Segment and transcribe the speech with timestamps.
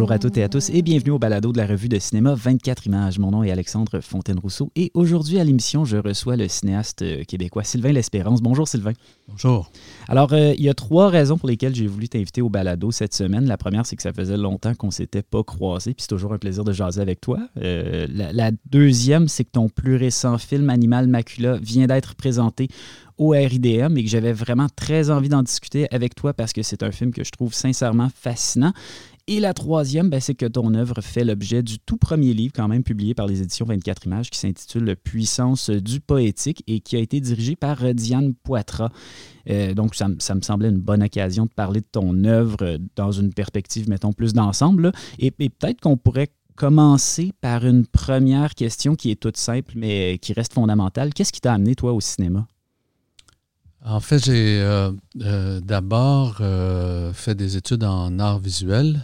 [0.00, 2.34] Bonjour à toutes et à tous et bienvenue au balado de la revue de cinéma
[2.34, 3.18] 24 images.
[3.18, 7.64] Mon nom est Alexandre Fontaine-Rousseau et aujourd'hui à l'émission, je reçois le cinéaste euh, québécois
[7.64, 8.40] Sylvain L'Espérance.
[8.40, 8.94] Bonjour Sylvain.
[9.28, 9.70] Bonjour.
[10.08, 13.12] Alors, euh, il y a trois raisons pour lesquelles j'ai voulu t'inviter au balado cette
[13.12, 13.44] semaine.
[13.44, 16.38] La première, c'est que ça faisait longtemps qu'on s'était pas croisés, puis c'est toujours un
[16.38, 17.38] plaisir de jaser avec toi.
[17.58, 22.68] Euh, la, la deuxième, c'est que ton plus récent film, Animal Macula, vient d'être présenté
[23.20, 26.82] au RIDM et que j'avais vraiment très envie d'en discuter avec toi parce que c'est
[26.82, 28.72] un film que je trouve sincèrement fascinant.
[29.26, 32.68] Et la troisième, ben, c'est que ton œuvre fait l'objet du tout premier livre, quand
[32.68, 36.98] même publié par les éditions 24 Images, qui s'intitule Puissance du poétique et qui a
[36.98, 38.90] été dirigé par euh, Diane Poitras.
[39.48, 43.12] Euh, donc, ça, me semblait une bonne occasion de parler de ton œuvre euh, dans
[43.12, 44.92] une perspective, mettons, plus d'ensemble.
[45.18, 50.18] Et, et peut-être qu'on pourrait commencer par une première question qui est toute simple, mais
[50.20, 51.14] qui reste fondamentale.
[51.14, 52.46] Qu'est-ce qui t'a amené, toi, au cinéma?
[53.84, 54.92] En fait, j'ai euh,
[55.22, 59.00] euh, d'abord euh, fait des études en art visuel.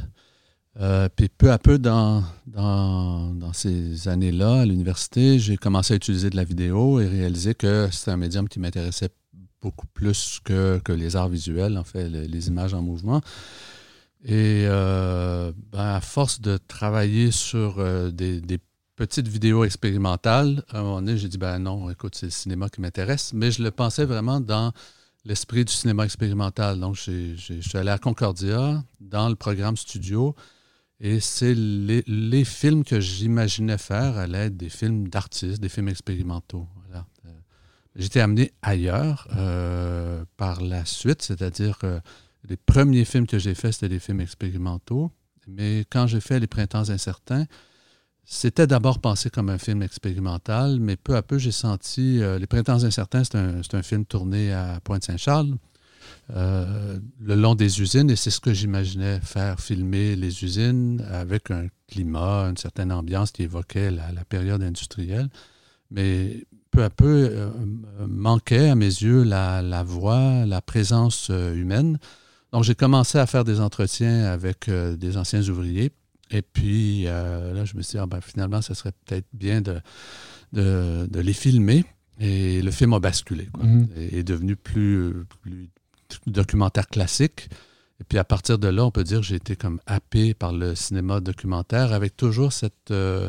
[1.16, 6.28] puis peu à peu, dans, dans, dans ces années-là, à l'université, j'ai commencé à utiliser
[6.28, 9.08] de la vidéo et réalisé que c'était un médium qui m'intéressait
[9.62, 13.22] beaucoup plus que, que, les arts visuels, en fait, les, images en mouvement.
[14.24, 18.40] Et ben, à force de travailler sur des
[18.96, 20.64] petite vidéo expérimentale.
[20.70, 23.32] À un moment donné, j'ai dit, ben non, écoute, c'est le cinéma qui m'intéresse.
[23.34, 24.72] Mais je le pensais vraiment dans
[25.24, 26.80] l'esprit du cinéma expérimental.
[26.80, 30.34] Donc, je suis allé à Concordia, dans le programme studio,
[30.98, 36.66] et c'est les, films que j'imaginais faire à l'aide des films d'artistes, des films expérimentaux.
[36.94, 37.30] Euh,
[37.96, 42.00] J'étais amené ailleurs euh, par la suite, c'est-à-dire que
[42.48, 45.10] les premiers films que j'ai faits, c'était des films expérimentaux.
[45.46, 47.46] Mais quand j'ai fait Les Printemps incertains,
[48.28, 52.20] c'était d'abord pensé comme un film expérimental, mais peu à peu, j'ai senti.
[52.20, 55.54] Euh, les Printemps incertains, c'est un, film tourné à Pointe-Saint-Charles,
[56.34, 61.52] euh, le long des usines, et c'est ce que j'imaginais faire filmer les usines avec
[61.52, 65.28] un climat, une certaine ambiance qui évoquait la, période industrielle.
[65.92, 67.50] Mais peu à peu, euh,
[68.08, 72.00] manquait à mes yeux la, voix, la présence humaine.
[72.52, 75.92] Donc, j'ai commencé à faire des entretiens avec des anciens ouvriers
[76.30, 79.60] et puis euh, là, je me suis dit, ah, ben, finalement, ce serait peut-être bien
[79.60, 79.80] de,
[80.52, 81.84] de, de, les filmer.
[82.18, 83.64] Et le film a basculé, quoi.
[83.64, 84.18] Mm -hmm.
[84.18, 85.68] est devenu plus, plus,
[86.26, 87.48] documentaire classique.
[88.00, 90.52] Et puis à partir de là, on peut dire que j'ai été comme happé par
[90.52, 93.28] le cinéma documentaire avec toujours cette, euh,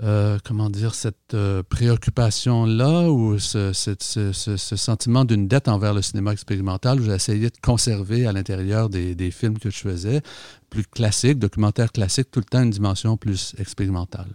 [0.00, 7.00] euh, comment dire, cette euh, préoccupation-là ou ce, sentiment d'une dette envers le cinéma expérimental
[7.00, 10.22] où j'essayais de conserver à l'intérieur des, films que je faisais,
[10.70, 14.28] plus classiques, documentaires classiques, tout le temps une dimension plus expérimentale.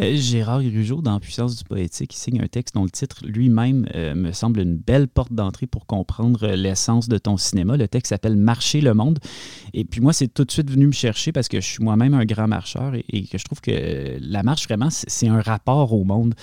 [0.00, 4.14] Euh, Gérard Grugeot, dans Puissance du poétique, signe un texte dont le titre lui-même euh,
[4.14, 7.76] me semble une belle porte d'entrée pour comprendre l'essence de ton cinéma.
[7.76, 9.18] Le texte s'appelle Marcher le monde.
[9.72, 12.14] Et puis moi, c'est tout de suite venu me chercher parce que je suis moi-même
[12.14, 16.04] un grand marcheur et, que je trouve que la marche, vraiment, c'est un rapport au
[16.04, 16.34] monde.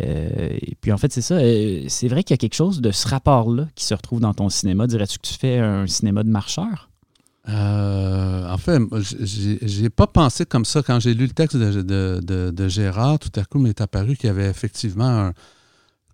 [0.00, 1.36] Euh, et puis en fait, c'est ça.
[1.36, 4.34] Euh, c'est vrai qu'il y a quelque chose de ce rapport-là qui se retrouve dans
[4.34, 4.86] ton cinéma.
[4.86, 6.87] Dirais-tu que tu fais un cinéma de marcheur?
[7.48, 10.82] Euh, en fait, j'ai pas pensé comme ça.
[10.82, 14.48] Quand j'ai lu le texte de, Gérard, tout à coup, m'est apparu qu'il y avait
[14.48, 15.32] effectivement un,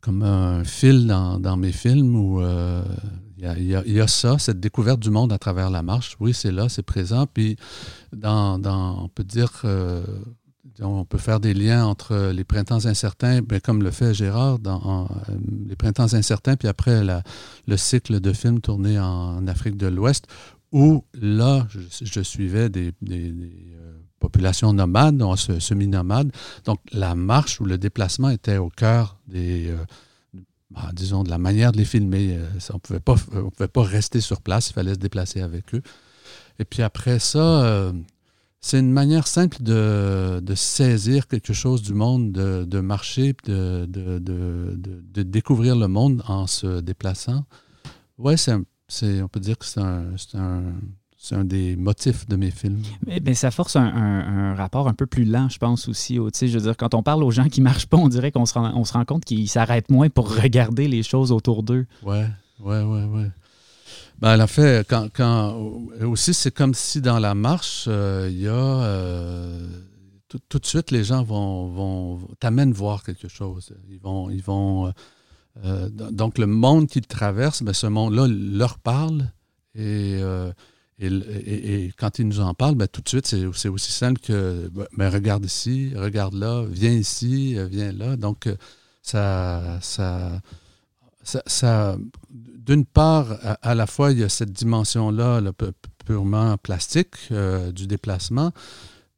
[0.00, 2.82] comme un fil dans, mes films où euh,
[3.36, 6.16] il, y a, il, il, ça, cette découverte du monde à travers la marche.
[6.20, 7.26] Oui, c'est là, c'est présent.
[7.26, 7.56] Puis,
[8.22, 10.04] on peut dire, euh,
[10.80, 15.08] on peut faire des liens entre les printemps incertains, bien, comme le fait Gérard, dans
[15.66, 17.02] les printemps incertains, puis après
[17.66, 20.26] le cycle de films tournés en Afrique de l'Ouest,
[20.74, 26.32] où là, je, suivais des, euh, populations nomades, semi-nomades.
[26.64, 29.76] Donc, la marche ou le déplacement était au cœur des, euh,
[30.72, 32.36] bah, disons, de la manière de les filmer.
[32.36, 35.82] Euh, on ne pouvait pas rester sur place, il fallait se déplacer avec eux.
[36.58, 37.92] Et puis après ça,
[38.60, 45.76] c'est une manière simple de, saisir quelque chose du monde, de, marcher, de, de, découvrir
[45.76, 47.44] le monde en se déplaçant.
[48.18, 48.62] Ouais, c'est un
[49.02, 50.62] on peut dire que c'est un, un,
[51.32, 52.82] un, des motifs de mes films.
[53.06, 56.18] Mais, mais ça force un, un, un, rapport un peu plus lent, je pense aussi.
[56.18, 58.32] Au, je veux dire, quand on parle aux gens qui ne marchent pas, on dirait
[58.32, 61.62] qu'on se rend, on se rend compte qu'ils s'arrêtent moins pour regarder les choses autour
[61.62, 61.86] d'eux.
[62.02, 62.26] Ouais,
[62.60, 63.30] ouais, ouais, ouais.
[64.20, 65.54] Ben, en fait, quand, quand
[66.02, 68.52] aussi, c'est comme si dans la marche, il euh, y a.
[68.52, 69.66] Euh,
[70.28, 73.74] tout, tout, de suite, les gens vont, vont t'amènent voir quelque chose.
[73.88, 74.30] Ils vont.
[74.30, 74.92] Ils vont
[75.62, 79.30] euh, donc, le monde qu'ils traversent, ben, ce monde-là leur parle
[79.74, 80.52] et, euh,
[80.98, 85.08] et, quand ils nous en parlent, ben, tout de suite, c'est aussi simple que ben,
[85.08, 88.16] regarde ici, regarde là, viens ici, viens là.
[88.16, 88.48] Donc,
[89.02, 90.40] ça, ça,
[91.22, 91.96] ça,
[92.30, 95.52] d'une part, à, la fois, il y a cette dimension-là, là,
[96.04, 97.16] purement plastique
[97.74, 98.52] du déplacement,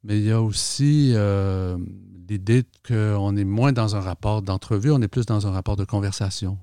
[0.03, 1.13] mais il y a aussi
[2.29, 5.85] l'idée qu'on est moins dans un rapport d'entrevue, on est plus dans un rapport de
[5.85, 6.57] conversation.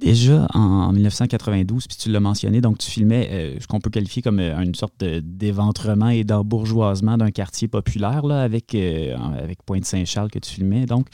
[0.00, 4.22] Déjà en, 1992, puis tu l'as mentionné, donc tu filmais euh, ce qu'on peut qualifier
[4.22, 10.30] comme euh, une sorte d'éventrement et d'embourgeoisement d'un quartier populaire là, avec, euh, avec Pointe-Saint-Charles
[10.30, 10.86] que tu filmais.
[10.86, 11.08] Donc,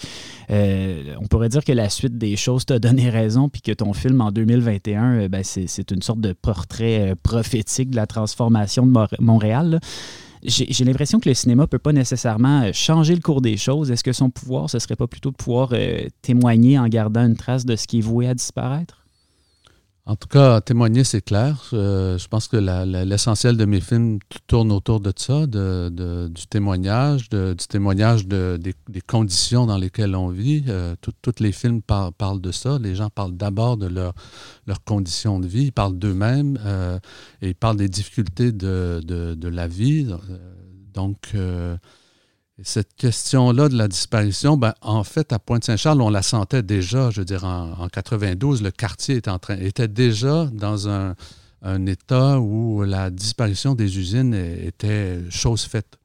[0.50, 4.20] on pourrait dire que la suite des choses t'a donné raison, puis que ton film
[4.20, 9.80] en 2021, ben, c'est une sorte de portrait prophétique de la transformation de Montréal
[10.44, 13.90] j'ai l'impression que le cinéma peut pas nécessairement euh, changer le cours des choses.
[13.90, 17.36] Est-ce que son pouvoir, ce serait pas plutôt de pouvoir euh, témoigner en gardant une
[17.36, 19.03] trace de ce qui est voué à disparaître?
[20.06, 21.70] En tout cas, témoigner, c'est clair.
[21.72, 27.30] Euh, je pense que l'essentiel de mes films tourne autour de ça, de, du témoignage,
[27.30, 30.64] du témoignage de, des, conditions dans lesquelles on vit.
[30.68, 32.78] Euh, tous les films parlent de ça.
[32.78, 36.98] Les gens parlent d'abord de leurs conditions de vie, ils parlent d'eux-mêmes euh,
[37.40, 40.06] et ils parlent des difficultés de, de la vie.
[40.92, 41.32] donc,
[42.62, 47.20] cette question-là de la disparition, ben, en fait, à Pointe-Saint-Charles, on la sentait déjà, je
[47.20, 49.38] veux dire, en, 92, le quartier était, en
[49.88, 55.98] déjà dans un état où la disparition des usines était chose faite.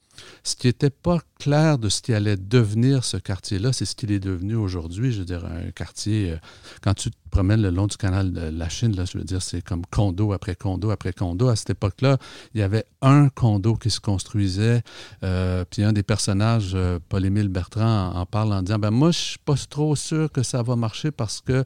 [0.44, 4.12] Ce qui n'était pas clair de ce qui allait devenir ce quartier-là, c'est ce qu'il
[4.12, 5.12] est devenu aujourd'hui.
[5.12, 6.38] Je veux dire, un quartier, euh,
[6.82, 9.42] quand tu te promènes le long du canal de la Chine, là, je veux dire,
[9.42, 11.48] c'est comme condo après condo après condo.
[11.48, 12.18] À cette époque-là,
[12.54, 14.82] il y avait un condo qui se construisait.
[15.24, 19.20] Euh, puis un des personnages, euh, Paul-Émile Bertrand, en, parle en disant ben Moi, je
[19.20, 21.64] ne suis pas trop sûr que ça va marcher parce que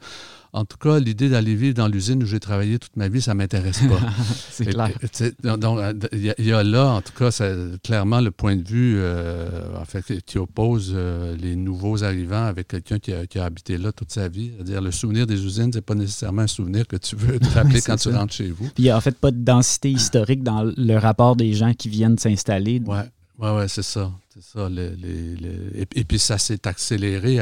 [0.55, 3.33] en tout cas, l'idée d'aller vivre dans l'usine où j'ai travaillé toute ma vie, ça
[3.33, 3.99] ne m'intéresse pas.
[4.51, 4.91] c'est clair.
[5.57, 5.79] Donc,
[6.11, 7.29] il y, a là, en tout cas,
[7.83, 9.49] clairement le point de vue euh,
[9.81, 14.11] en fait, qui oppose euh, les nouveaux arrivants avec quelqu'un qui a, habité là toute
[14.11, 14.51] sa vie.
[14.55, 17.49] C'est-à-dire, le souvenir des usines, ce n'est pas nécessairement un souvenir que tu veux te
[17.55, 18.69] rappeler quand tu rentres chez vous.
[18.77, 21.89] il n'y a en fait pas de densité historique dans le rapport des gens qui
[21.89, 22.79] viennent s'installer.
[23.39, 24.11] Oui, ouais, c'est ça.
[24.29, 24.67] C'est ça.
[24.69, 27.37] et, puis ça s'est accéléré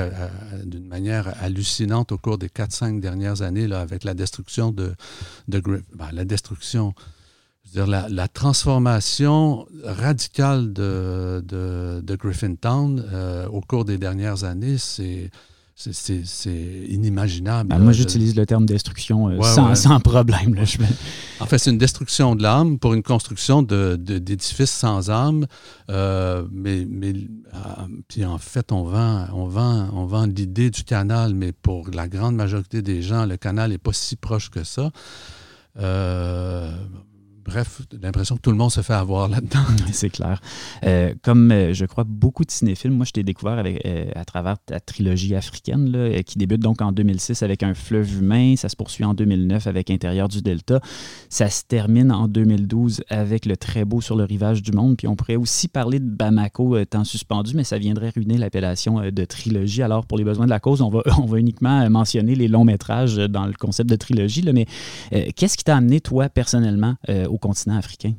[0.65, 4.93] d'une manière hallucinante au cours des 4-5 dernières années là, avec la destruction de,
[5.47, 5.61] de
[5.95, 6.93] ben, la destruction,
[7.63, 14.43] je veux dire, la, transformation radicale de, de, de Griffintown euh, au cours des dernières
[14.43, 15.31] années, c'est
[15.91, 17.69] c'est inimaginable.
[17.69, 20.53] Ben, moi, j'utilise le terme destruction euh, sans, problème.
[20.53, 20.63] Là,
[21.39, 25.47] En fait, c'est une destruction de l'âme pour une construction d'édifices sans âme.
[25.89, 27.57] Euh, mais, mais euh,
[28.07, 32.07] puis en fait, on vend, on vend, on vend l'idée du canal, mais pour la
[32.07, 34.91] grande majorité des gens, le canal n'est pas si proche que ça.
[37.51, 39.59] Bref, l'impression que tout le monde se fait avoir là-dedans.
[39.91, 40.39] C'est clair.
[40.85, 44.23] Euh, comme euh, je crois beaucoup de cinéphiles, moi je t'ai découvert avec, euh, à
[44.23, 48.77] travers ta trilogie africaine qui débute donc en 2006 avec Un fleuve humain, ça se
[48.77, 50.79] poursuit en 2009 avec Intérieur du Delta,
[51.27, 55.07] ça se termine en 2012 avec Le très beau sur le rivage du monde, puis
[55.07, 59.81] on pourrait aussi parler de Bamako temps suspendu, mais ça viendrait ruiner l'appellation de trilogie.
[59.81, 62.65] Alors pour les besoins de la cause, on va, on va uniquement mentionner les longs
[62.65, 64.67] métrages dans le concept de trilogie, mais
[65.35, 66.95] qu'est-ce qui t'a amené toi personnellement
[67.27, 68.13] au continent africain?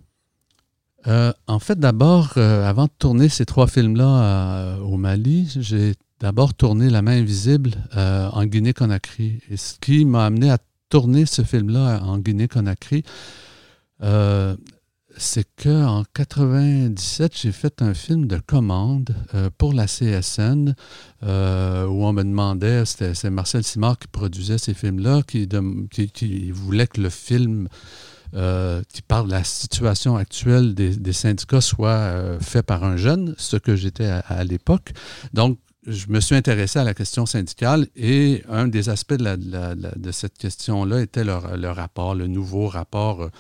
[1.07, 5.95] Euh, en fait, d'abord, euh, avant de tourner ces trois films-là euh, au Mali, j'ai
[6.21, 9.41] d'abord tourné La main invisible en Guinée-Conakry.
[9.51, 13.03] Et ce qui m'a amené à tourner ce film-là en Guinée-Conakry,
[15.17, 19.17] c'est qu'en 97, j'ai fait un film de commande
[19.59, 20.77] pour la CSN
[21.23, 27.11] où on me demandait, c'est Marcel Simard qui produisait ces films-là, qui, voulait que le
[27.11, 27.67] film
[28.35, 33.35] euh, qui parle de la situation actuelle des, syndicats soit euh, fait par un jeune,
[33.37, 34.93] ce que j'étais à, l'époque.
[35.35, 40.39] Donc, je me suis intéressé à la question syndicale et un des aspects de, cette
[40.39, 43.31] question-là était le, rapport, le nouveau rapport euh,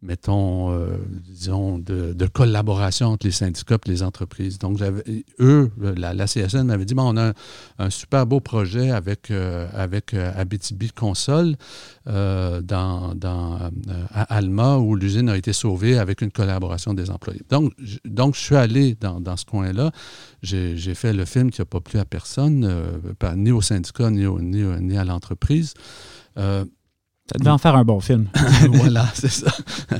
[0.00, 4.58] mettons, euh, disons, de, collaboration entre les syndicats et les entreprises.
[4.58, 4.78] Donc,
[5.40, 7.32] eux, la, CSN m'avait dit, bon, on a
[7.78, 11.56] un, super beau projet avec, euh, avec euh, Abitibi Console
[12.06, 13.16] dans,
[14.12, 17.42] à Alma, où l'usine a été sauvée avec une collaboration des employés.
[17.50, 19.90] Donc, je, donc je suis allé dans, ce coin-là.
[20.42, 22.70] J'ai fait le film qui n'a pas plu à personne,
[23.36, 25.74] ni au syndicat, ni, ni, ni à l'entreprise.
[27.30, 28.28] Ça devait en faire un bon film.
[28.72, 29.52] voilà, c'est ça.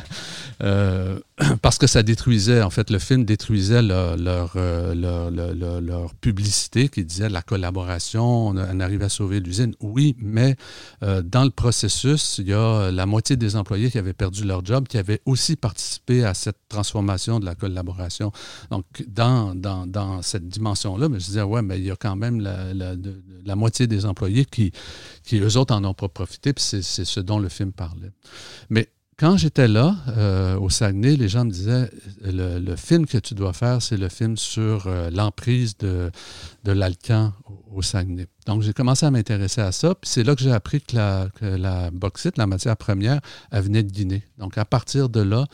[0.63, 1.21] Euh,
[1.63, 7.05] parce que ça détruisait, en fait, le film détruisait leur, leur, euh, leur, publicité qui
[7.05, 9.75] disait la collaboration, on, arrive à sauver l'usine.
[9.81, 10.57] Oui, mais
[11.03, 14.65] euh, dans le processus, il y a la moitié des employés qui avaient perdu leur
[14.65, 18.33] job qui avaient aussi participé à cette transformation de la collaboration.
[18.71, 22.41] Donc, dans, dans, dans cette dimension-là, je disais, ouais, mais il y a quand même
[22.41, 24.73] la, la, moitié des employés qui,
[25.29, 28.13] qui, eux autres, en ont pas profité, puis c'est ce dont le film parlait.
[28.71, 31.91] Mais quand j'étais là, euh, au Saguenay, les gens me disaient
[32.23, 36.11] le, film que tu dois faire, c'est le film sur euh, l'emprise de,
[36.65, 37.35] de l'Alcan
[37.71, 38.27] au, Saguenay.
[38.47, 39.95] Donc, j'ai commencé à m'intéresser à ça.
[39.95, 43.21] Puis c'est là que j'ai appris que la, que la bauxite, la matière première,
[43.51, 44.23] elle venait de Guinée.
[44.39, 45.47] Donc, à partir de là,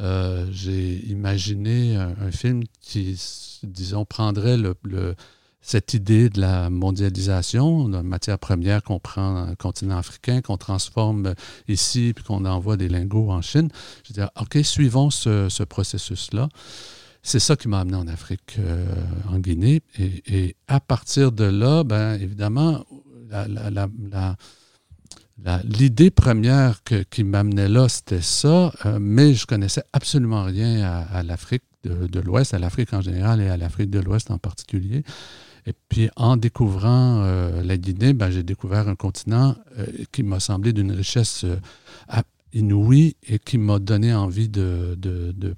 [0.00, 3.20] euh, j'ai imaginé un, film qui,
[3.64, 4.74] disons, prendrait le
[5.66, 11.34] cette idée de la mondialisation, de matière première qu'on prend un continent africain, qu'on transforme
[11.66, 13.68] ici, puis qu'on envoie des lingots en Chine.
[14.06, 16.48] Je dis, OK, suivons ce, processus-là.
[17.24, 18.86] C'est ça qui m'a amené en Afrique, euh,
[19.28, 19.82] en Guinée.
[19.98, 22.84] Et, à partir de là, bien évidemment,
[25.64, 31.64] l'idée première qui m'amenait là, c'était ça, euh, mais je connaissais absolument rien à, l'Afrique
[31.82, 35.02] de, de l'Ouest, à l'Afrique en général et à l'Afrique de l'Ouest en particulier.
[35.66, 40.38] Et puis, en découvrant euh, la Guinée, ben, j'ai découvert un continent euh, qui m'a
[40.38, 41.56] semblé d'une richesse euh,
[42.52, 44.96] inouïe et qui m'a donné envie de,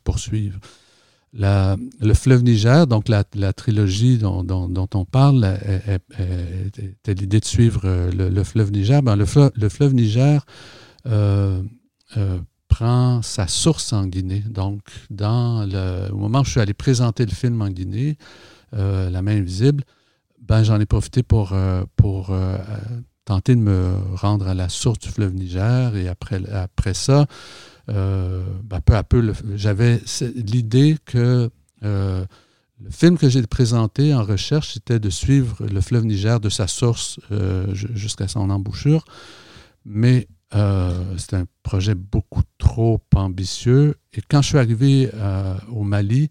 [0.04, 0.58] poursuivre.
[1.34, 3.22] le fleuve Niger, donc la,
[3.52, 5.58] trilogie dont, on parle,
[6.16, 9.02] était l'idée de suivre le, fleuve Niger.
[9.02, 10.44] Ben, le, fleuve, Niger
[12.68, 14.42] prend sa source en Guinée.
[14.48, 18.16] Donc, dans le, au moment où je suis allé présenter le film en Guinée,
[18.72, 19.84] La main invisible,
[20.42, 22.58] ben, j'en ai profité pour, euh, euh,
[23.24, 25.94] tenter de me rendre à la source du fleuve Niger.
[25.96, 27.26] Et après, après ça,
[27.90, 30.00] euh, ben, peu à peu, j'avais
[30.34, 31.50] l'idée que
[31.82, 36.66] le film que j'ai présenté en recherche, c'était de suivre le fleuve Niger de sa
[36.66, 37.20] source
[37.72, 39.04] jusqu'à son embouchure.
[39.84, 43.96] Mais c'est un projet beaucoup trop ambitieux.
[44.14, 45.10] Et quand je suis arrivé
[45.70, 46.30] au Mali,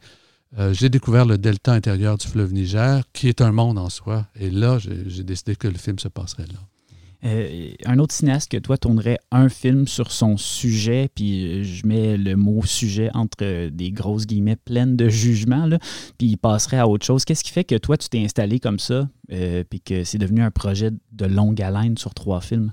[0.58, 4.28] euh, j'ai découvert le delta intérieur du fleuve Niger, qui est un monde en soi.
[4.40, 6.60] Et là, j'ai décidé que le film se passerait là.
[7.26, 12.16] Euh, un autre cinéaste que toi tournerait un film sur son sujet, puis je mets
[12.16, 15.80] le mot sujet entre des grosses guillemets pleines de jugement, là,
[16.20, 17.26] puis il passerait à autre chose.
[17.26, 20.44] Qu'est-ce qui fait que toi, tu t'es installé comme ça, euh, puis que c'est devenu
[20.44, 22.72] un projet de longue haleine sur trois films?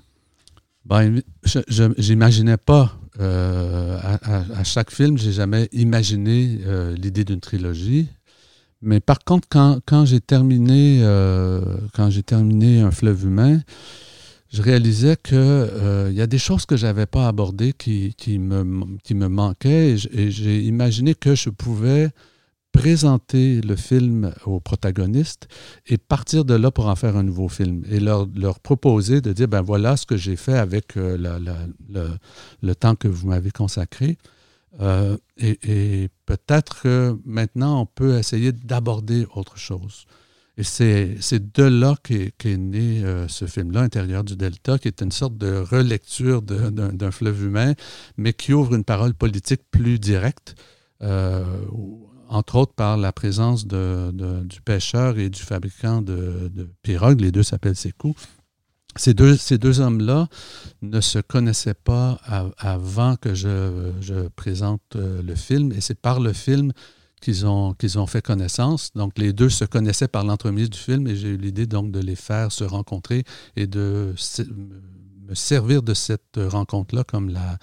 [0.84, 8.08] Ben, je n'imaginais pas euh, à, chaque film, j'ai jamais imaginé euh, l'idée d'une trilogie.
[8.82, 11.60] Mais par contre, quand, j'ai terminé, euh,
[11.94, 13.60] quand j'ai terminé Un fleuve humain,
[14.52, 19.96] je réalisais qu'il y a des choses que je n'avais pas abordées qui me manquaient
[20.12, 22.10] et j'ai imaginé que je pouvais
[22.74, 25.46] présenter le film aux protagonistes
[25.86, 29.32] et partir de là pour en faire un nouveau film et leur, leur proposer de
[29.32, 31.16] dire, ben voilà ce que j'ai fait avec euh,
[31.88, 32.08] le,
[32.60, 34.18] le, temps que vous m'avez consacré.
[34.80, 40.04] Euh, et, peut-être que maintenant, on peut essayer d'aborder autre chose.
[40.58, 45.12] Et c'est de là qu'est né euh, ce film-là, Intérieur du Delta, qui est une
[45.12, 47.74] sorte de relecture d'un fleuve humain,
[48.16, 50.56] mais qui ouvre une parole politique plus directe,
[52.34, 54.10] entre autres par la présence de,
[54.44, 56.50] du pêcheur et du fabricant de,
[56.82, 57.20] pirogues.
[57.20, 58.14] Les deux s'appellent Sekou.
[58.96, 60.28] Ces deux, ces deux hommes-là
[60.82, 62.20] ne se connaissaient pas
[62.58, 66.72] avant que je, présente euh, le film, et c'est par le film
[67.20, 68.92] qu'ils ont, qu'ils ont fait connaissance.
[68.94, 71.98] Donc, les deux se connaissaient par l'entremise du film, et j'ai eu l'idée donc de
[71.98, 73.24] les faire se rencontrer
[73.56, 74.14] et de
[75.28, 77.58] me servir de cette rencontre-là comme la,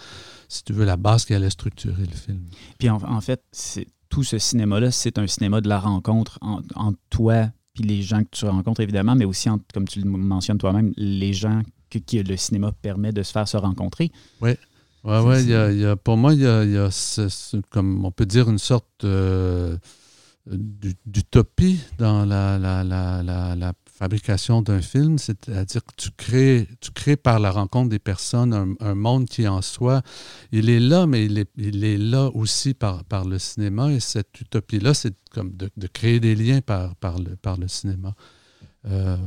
[0.50, 2.42] si tu veux, la base qui allait structurer le film.
[2.78, 7.00] Puis en, en fait, c'est tout ce cinéma-là, c'est un cinéma de la rencontre entre,
[7.10, 10.92] toi puis les gens que tu rencontres, évidemment, mais aussi, comme tu le mentionnes toi-même,
[10.98, 14.12] les gens que, le cinéma permet de se faire se rencontrer.
[14.42, 14.52] Oui.
[15.06, 16.90] Ouais, ouais, y y a, pour moi, il y a,
[17.70, 19.78] comme on peut dire, une sorte euh,
[20.46, 27.18] d'utopie dans la, la, la, la, fabrication d'un film, c'est-à-dire que tu crées, tu crées
[27.18, 30.02] par la rencontre des personnes un, monde qui en soi,
[30.52, 33.92] il est là, mais il est, là aussi par, le cinéma.
[33.92, 38.16] Et cette utopie-là, c'est comme de, créer des liens par, le, cinéma.
[38.88, 39.18] Euh,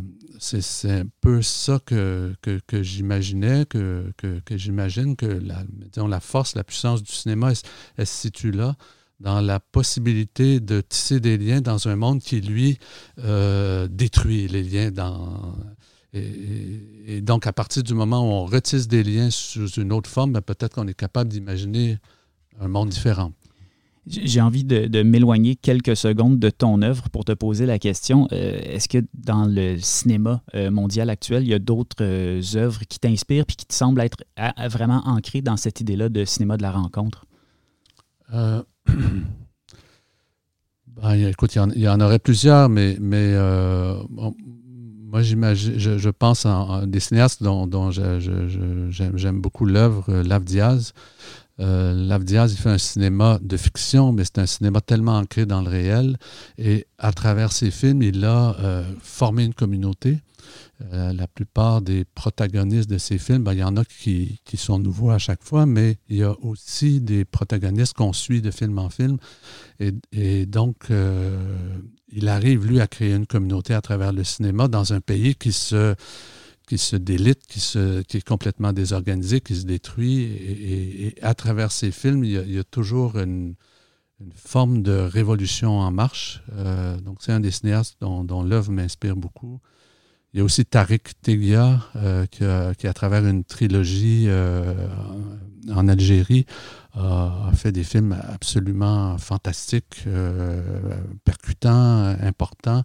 [0.41, 2.35] c'est un peu ça que,
[2.83, 4.13] j'imaginais, que,
[4.51, 7.53] j'imagine que la, disons, la force, la puissance du cinéma,
[7.97, 8.75] elle se situe là
[9.25, 12.79] dans la possibilité de tisser des liens dans un monde qui, lui,
[13.25, 15.57] euh, détruit les liens dans...
[16.13, 20.33] Et, donc, à partir du moment où on retisse des liens sous une autre forme,
[20.33, 21.99] ben, peut-être qu'on est capable d'imaginer
[22.61, 23.33] un monde différent.
[24.07, 28.29] J'ai envie de, m'éloigner quelques secondes de ton œuvre pour te poser la question.
[28.33, 32.05] Euh, est-ce que dans le cinéma euh, mondial actuel, il y a d'autres
[32.57, 34.23] œuvres qui t'inspirent et qui te semblent être
[34.69, 37.25] vraiment ancrées dans cette idée-là de cinéma de la rencontre?
[40.97, 46.87] Ben, écoute, il y, en, aurait plusieurs, mais, mais euh, moi, j'imagine, je, pense en,
[46.87, 50.93] des cinéastes dont, j'aime beaucoup l'œuvre, euh, Lav Diaz.
[51.61, 55.63] Euh, Lavdiaz, il fait un cinéma de fiction, mais c'est un cinéma tellement ancré dans
[55.63, 56.17] le réel.
[56.59, 60.19] Et à travers ses films, il a euh, formé une communauté.
[60.93, 64.79] Euh, la plupart des protagonistes de ces films, ben, il y en a qui, sont
[64.79, 68.79] nouveaux à chaque fois, mais il y a aussi des protagonistes qu'on suit de film
[68.79, 69.19] en film.
[70.13, 71.79] Et, donc, euh,
[72.09, 75.53] il arrive, lui, à créer une communauté à travers le cinéma dans un pays qui
[75.53, 75.97] se
[76.97, 80.23] délite, qui, est complètement désorganisé, qui se détruit.
[80.23, 83.55] Et, à travers ces films, il y a, toujours une,
[84.35, 86.43] forme de révolution en marche.
[86.53, 89.61] Euh, donc, c'est un des cinéastes dont l'œuvre m'inspire beaucoup.
[90.35, 92.43] Il y a aussi Tariq Teglia, euh, qui,
[92.77, 94.89] qui, à travers une trilogie euh,
[95.73, 96.45] en Algérie,
[96.95, 100.61] a fait des films absolument fantastiques, euh,
[101.25, 102.83] percutants, importants,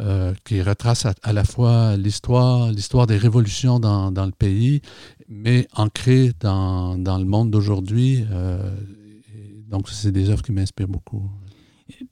[0.00, 4.82] euh, qui retracent à, la fois l'histoire, l'histoire des révolutions dans, dans, le pays,
[5.28, 8.26] mais ancrées dans, dans le monde d'aujourd'hui.
[9.68, 11.30] Donc, c'est des œuvres qui m'inspirent beaucoup.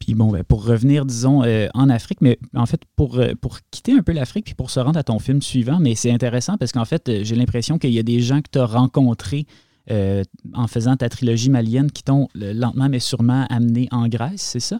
[0.00, 3.59] Puis bon, ben, pour revenir, disons, euh, en Afrique, mais en fait, pour, euh, pour
[3.71, 6.57] quitter un peu l'Afrique, puis pour se rendre à ton film suivant, mais c'est intéressant
[6.57, 9.47] parce qu'en fait, j'ai l'impression qu'il y a des gens que tu as rencontrés
[9.90, 10.23] euh,
[10.54, 14.78] en faisant ta trilogie malienne qui t'ont lentement mais sûrement amené en Grèce, c'est ça?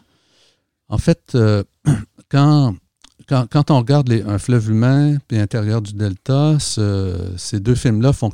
[0.87, 1.63] En fait, euh,
[2.29, 2.75] quand,
[3.27, 8.13] quand, quand, on regarde un fleuve humain puis l'intérieur du delta, ce, ces deux films-là
[8.13, 8.31] font,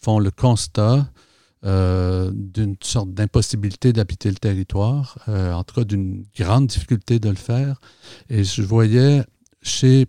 [0.00, 1.08] font le constat
[1.64, 7.28] euh, d'une sorte d'impossibilité d'habiter le territoire, euh, en tout cas d'une grande difficulté de
[7.28, 7.80] le faire.
[8.30, 9.22] Et je voyais
[9.60, 10.06] chez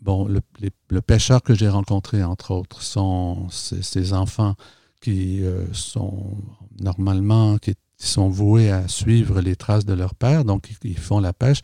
[0.00, 4.56] bon, le, pêcheur que j'ai rencontré, entre autres, sont ses, enfants
[5.00, 6.36] qui euh, sont
[6.80, 11.32] normalement, qui sont voués à suivre les traces de leur père, donc ils font la
[11.32, 11.60] pêche.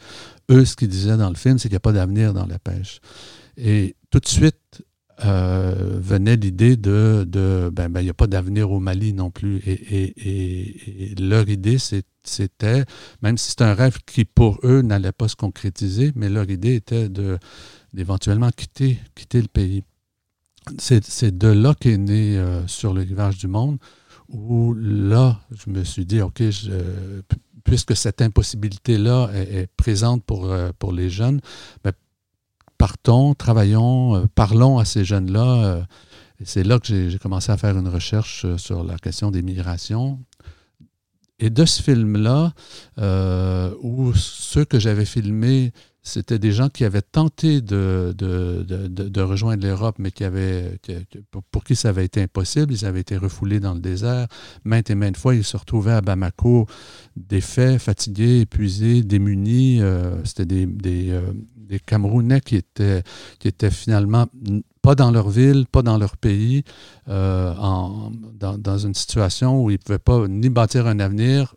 [0.50, 2.60] Eux, ce qu'ils disaient dans le film, c'est qu'il n'y a pas d'avenir dans la
[2.60, 3.00] pêche.
[3.56, 4.84] Et tout de suite,
[5.24, 9.30] euh, venait l'idée de, de ben, ben, il n'y a pas d'avenir au Mali non
[9.30, 9.58] plus.
[9.66, 12.84] Et, et, leur idée, c'était,
[13.22, 16.74] même si c'est un rêve qui pour eux n'allait pas se concrétiser, mais leur idée
[16.74, 17.08] était
[17.92, 19.84] d'éventuellement quitter, quitter le pays
[20.78, 23.78] c'est de là qu'est né euh, sur le rivage du monde,
[24.28, 26.70] où là, je me suis dit, OK, je,
[27.64, 31.40] puisque cette impossibilité-là est, est, présente pour, euh, pour les jeunes,
[31.82, 31.92] ben,
[32.78, 35.86] partons, travaillons, euh, parlons à ces jeunes-là.
[36.44, 40.20] c'est là que j'ai commencé à faire une recherche sur la question des migrations.
[41.38, 42.52] Et de ce film-là,
[43.82, 45.72] où ceux que j'avais filmés
[46.06, 50.78] c'était des gens qui avaient tenté de, rejoindre l'Europe, mais qui avaient,
[51.50, 52.74] pour, qui ça avait été impossible.
[52.74, 54.26] Ils avaient été refoulés dans le désert.
[54.64, 56.66] Maintes et maintes fois, ils se retrouvaient à Bamako,
[57.16, 59.80] défaits, fatigués, épuisés, démunis.
[59.80, 64.26] Euh, C'était euh, des, Camerounais qui étaient, finalement
[64.82, 66.64] pas dans leur ville, pas dans leur pays,
[67.08, 71.54] euh, dans, dans, une situation où ils ne pouvaient pas ni bâtir un avenir,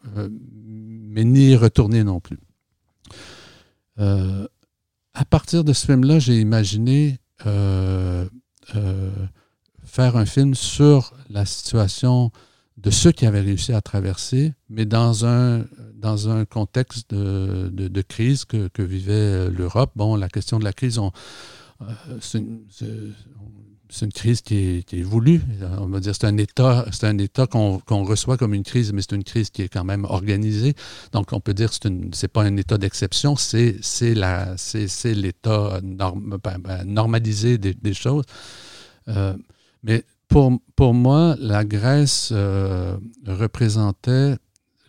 [1.10, 2.40] mais ni retourner non plus.
[4.00, 4.48] Euh,
[5.14, 8.28] à partir de ce film-là, j'ai imaginé euh,
[8.76, 9.12] euh,
[9.84, 12.32] faire un film sur la situation
[12.78, 18.02] de ceux qui avaient réussi à traverser, mais dans un, dans un contexte de, de,
[18.04, 19.92] crise que, que vivait l'Europe.
[19.96, 21.12] Bon, la question de la crise, on,
[22.22, 22.44] c'est
[23.90, 25.42] c'est une crise qui est, qui est, voulue.
[25.80, 28.94] On va dire c'est un État, c'est un État qu'on qu reçoit comme une crise,
[28.94, 30.76] mais c'est une crise qui est quand même organisée.
[31.12, 33.80] Donc on peut dire que ce n'est pas un État d'exception, c'est
[35.04, 38.26] l'État norm, ben, ben, normalisé des, choses.
[39.08, 39.36] Euh,
[39.84, 44.36] mais pour, pour moi, la Grèce euh, représentait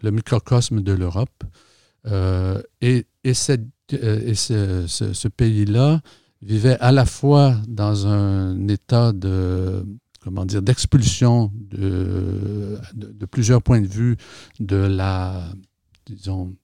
[0.02, 1.44] le microcosme de l'Europe.
[2.06, 6.00] Euh, et, et, cette, et ce, ce pays-là,
[6.42, 9.84] vivait à la fois dans un état de
[10.20, 14.16] comment dire d'expulsion de, de, plusieurs points de vue
[14.60, 15.44] de la
[16.06, 16.54] disons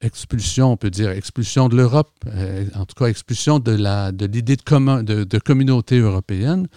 [0.00, 4.26] expulsion, on peut dire expulsion de l'Europe, euh, en tout cas expulsion de la de
[4.26, 6.68] l'idée de, commun, de communauté européenne,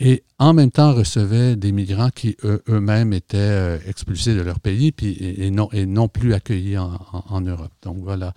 [0.00, 4.92] et en même temps recevaient des migrants qui eux-mêmes étaient euh, expulsés de leur pays
[4.92, 7.72] puis, et, non, et non plus accueillis en, Europe.
[7.82, 8.32] Donc voilà,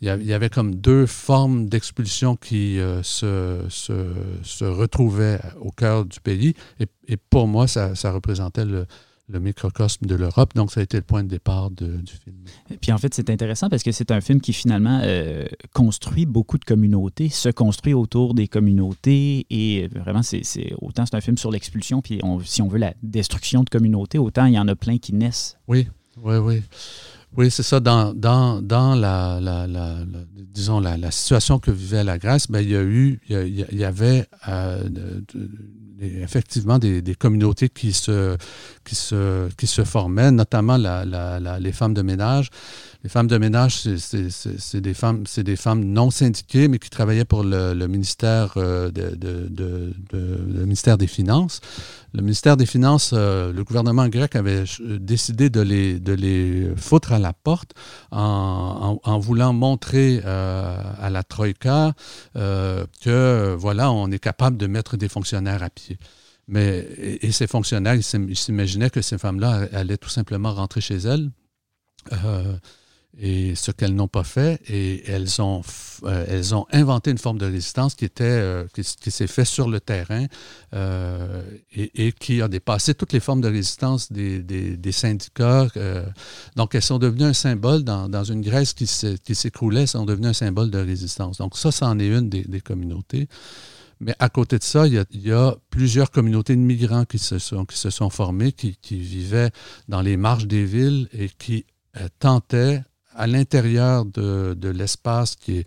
[0.00, 6.04] il y avait comme deux formes d'expulsion qui euh, se, se, se, retrouvaient au cœur
[6.04, 8.86] du pays et, et pour moi, ça, ça représentait le,
[9.28, 10.54] le microcosme de l'Europe.
[10.54, 12.36] Donc, ça a été le point de départ de, du film.
[12.70, 16.26] Et puis, en fait, c'est intéressant parce que c'est un film qui, finalement, euh, construit
[16.26, 19.46] beaucoup de communautés, se construit autour des communautés.
[19.50, 22.94] Et vraiment, c'est autant c'est un film sur l'expulsion, puis on, si on veut la
[23.02, 25.56] destruction de communautés, autant il y en a plein qui naissent.
[25.68, 25.88] Oui,
[26.22, 26.62] oui, oui.
[27.36, 27.80] Oui, c'est ça.
[27.80, 29.40] Dans, dans, dans la,
[30.36, 34.26] disons, la, situation que vivait la Grèce, ben, il y a eu, il y, avait
[36.00, 38.36] effectivement des, des, communautés qui se,
[38.84, 42.50] qui, se, qui se formaient, notamment les femmes de ménage.
[43.04, 48.54] Les femmes de ménage, c'est des femmes, non syndiquées, mais qui travaillaient pour le, ministère
[48.56, 48.90] euh,
[50.64, 51.60] ministère des Finances.
[52.14, 57.12] Le ministère des Finances, euh, le gouvernement grec avait décidé de les, de les foutre
[57.12, 57.72] à la porte
[58.10, 61.92] en, en, voulant montrer euh, à la Troïka
[62.34, 65.98] que voilà, on est capable de mettre des fonctionnaires à pied.
[66.48, 71.30] Mais, et, ces fonctionnaires, ils s'imaginaient que ces femmes-là allaient tout simplement rentrer chez elles
[73.18, 75.62] et ce qu'elles n'ont pas fait, et elles ont,
[76.02, 79.68] euh, elles ont inventé une forme de résistance qui, était, euh, qui, s'est faite sur
[79.68, 80.26] le terrain
[80.74, 85.68] euh, et, qui a dépassé toutes les formes de résistance des, des, syndicats.
[86.56, 90.28] donc, elles sont devenues un symbole dans, dans une Grèce qui s'écroulait, elles sont devenues
[90.28, 91.38] un symbole de résistance.
[91.38, 93.28] Donc, ça, c'en est une des, communautés.
[94.00, 97.04] Mais à côté de ça, il y, a, il y, a, plusieurs communautés de migrants
[97.04, 99.50] qui se sont, qui se sont formées, qui, qui vivaient
[99.88, 101.64] dans les marges des villes et qui
[102.18, 102.82] tentaient
[103.14, 105.64] à l'intérieur de, l'espace qui,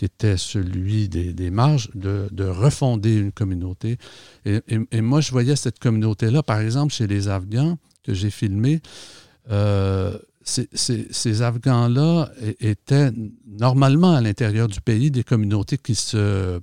[0.00, 3.98] était celui des, marges, de, refonder une communauté.
[4.44, 8.80] Et, moi, je voyais cette communauté-là, par exemple, chez les Afghans que j'ai filmés.
[9.50, 12.30] Euh, ces, Afghans-là
[12.60, 13.10] étaient
[13.46, 16.60] normalement à l'intérieur du pays des communautés qui se,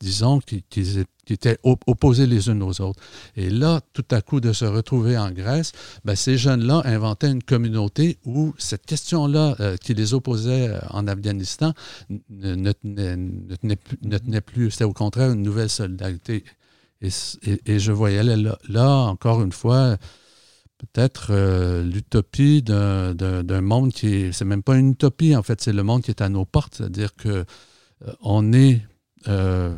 [0.00, 3.00] disons, qui, qui, étaient opposées les unes aux autres.
[3.36, 5.72] Et là, tout à coup, de se retrouver en Grèce,
[6.04, 11.06] ben, ces jeunes-là inventaient une communauté où cette question-là euh, qui les opposait euh, en
[11.06, 11.72] Afghanistan
[12.30, 16.44] ne, tenait, plus, c'était au contraire une nouvelle solidarité.
[17.00, 19.98] Et, je voyais là, encore une fois,
[20.78, 25.74] peut-être euh, l'utopie d'un monde qui est, c'est même pas une utopie en fait, c'est
[25.74, 27.44] le monde qui est à nos portes, c'est-à-dire que
[28.20, 28.82] on est
[29.28, 29.74] euh,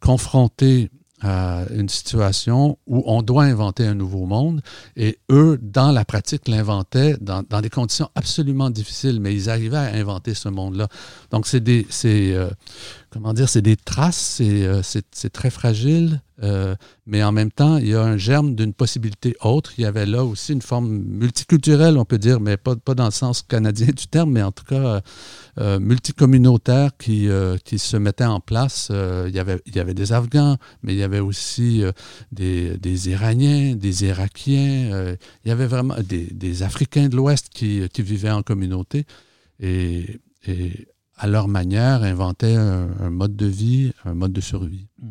[0.00, 0.90] confrontés
[1.22, 4.62] à une situation où on doit inventer un nouveau monde
[4.96, 9.94] et eux, dans la pratique, l'inventaient dans, des conditions absolument difficiles, mais ils arrivaient à
[9.94, 10.88] inventer ce monde-là.
[11.30, 12.50] Donc, c'est des, euh,
[13.10, 14.80] comment dire, c'est des traces, c'est, euh,
[15.32, 16.74] très fragile, euh,
[17.06, 19.72] mais en même temps, il y a un germe d'une possibilité autre.
[19.76, 23.04] Il y avait là aussi une forme multiculturelle, on peut dire, mais pas, pas dans
[23.04, 25.02] le sens canadien du terme, mais en tout cas
[25.60, 28.90] euh, multicommunautaire qui, euh, qui se mettait en place.
[28.90, 31.82] il, y avait, y avait des Afghans, mais il y avait aussi
[32.32, 35.16] des, des, Iraniens, des Irakiens.
[35.44, 39.04] il y avait vraiment des, des Africains de l'Ouest qui, qui, vivaient en communauté.
[39.60, 40.88] Et, et
[41.20, 44.86] à leur manière, inventaient un, mode de vie, un mode de survie.
[45.02, 45.08] Mm.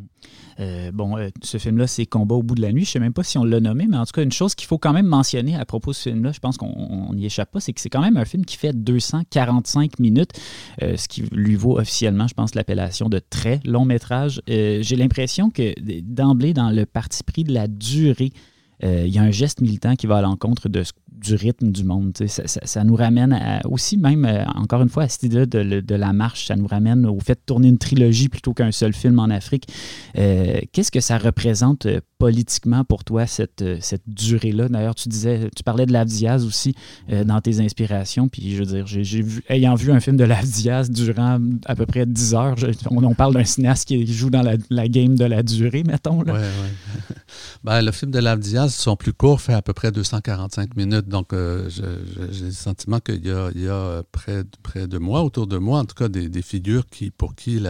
[0.59, 2.83] Euh, bon, euh, ce film-là, c'est Combat au bout de la nuit.
[2.83, 4.55] Je ne sais même pas si on l'a nommé, mais en tout cas, une chose
[4.55, 7.51] qu'il faut quand même mentionner à propos de ce film-là, je pense qu'on n'y échappe
[7.51, 10.31] pas, c'est que c'est quand même un film qui fait 245 minutes,
[10.81, 14.41] euh, ce qui lui vaut officiellement, je pense, l'appellation de très long métrage.
[14.47, 18.31] J'ai l'impression que d'emblée, dans le parti pris de la durée,
[18.81, 20.69] il y a un geste militant qui va à l'encontre
[21.19, 22.17] du rythme du monde.
[22.27, 25.95] Ça, ça, nous ramène aussi, même, euh, encore une fois, à cette idée de, de,
[25.95, 29.19] la marche, ça nous ramène au fait de tourner une trilogie plutôt qu'un seul film
[29.19, 29.67] en Afrique.
[30.17, 34.69] Euh, qu'est-ce que ça représente euh, politiquement pour toi, cette, cette durée-là?
[34.69, 36.75] D'ailleurs, tu disais, tu parlais de Lav Diaz aussi
[37.25, 38.85] dans tes inspirations, puis je veux dire,
[39.47, 42.55] ayant vu un film de Lav Diaz durant à peu près 10 heures,
[42.91, 46.21] on, parle d'un cinéaste qui joue dans la, game de la durée, mettons.
[46.21, 46.33] Là.
[47.63, 48.39] ben, le film de Lav
[48.69, 51.08] Diaz, son plus court, fait à peu près 245 minutes.
[51.08, 54.43] Donc, euh, j'ai le sentiment qu'il y a, a près,
[54.88, 57.62] de moi, autour de moi, en tout cas, des, des figures qui, pour qui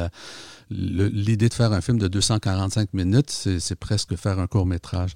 [0.69, 5.13] l'idée de faire un film de 245 minutes, c'est presque faire un court métrage.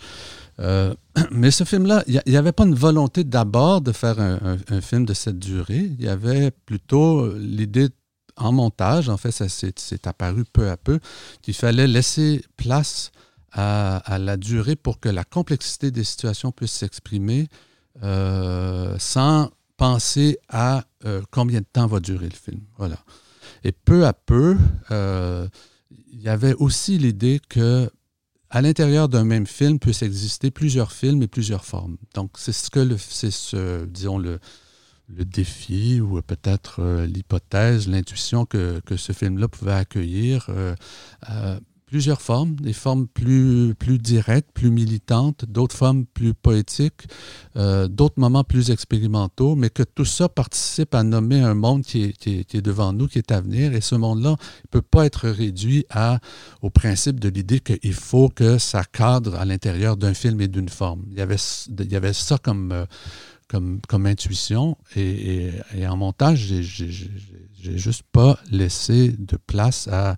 [0.60, 0.94] Euh,
[1.32, 5.06] mais ce film-là, il n'y avait pas une volonté d'abord de faire un, un, film
[5.06, 5.92] de cette durée.
[6.00, 7.90] Il y avait plutôt l'idée
[8.36, 11.00] en montage, en fait, ça s'est apparu peu à peu,
[11.42, 13.12] qu'il fallait laisser place
[13.54, 17.48] à, la durée pour que la complexité des situations puisse s'exprimer
[18.02, 22.62] euh, sans penser à euh, combien de temps va durer le film.
[22.78, 22.98] Voilà.
[23.64, 24.58] Et peu à peu,
[24.92, 25.48] euh,
[26.12, 27.90] il y avait aussi l'idée que
[28.50, 31.98] à l'intérieur d'un même film puisse exister plusieurs films et plusieurs formes.
[32.14, 34.40] Donc, c'est ce que c'est ce, disons, le,
[35.08, 40.52] le défi ou peut-être l'hypothèse, l'intuition que, que, ce film-là pouvait accueillir
[41.94, 47.04] plusieurs formes, des formes plus, plus directes, plus militantes, d'autres formes plus poétiques,
[47.56, 52.06] euh, d'autres moments plus expérimentaux, mais que tout ça participe à nommer un monde qui
[52.06, 53.76] est, qui est, devant nous, qui est à venir.
[53.76, 55.86] Et ce monde-là ne peut pas être réduit
[56.64, 60.70] au principe de l'idée qu'il faut que ça cadre à l'intérieur d'un film et d'une
[60.70, 61.06] forme.
[61.12, 61.38] Il y avait,
[61.78, 62.72] il y avait ça comme...
[62.72, 62.86] Euh,
[63.50, 64.78] comme, comme intuition.
[64.96, 65.52] Et,
[65.88, 70.16] en montage, j'ai juste pas laissé de place à,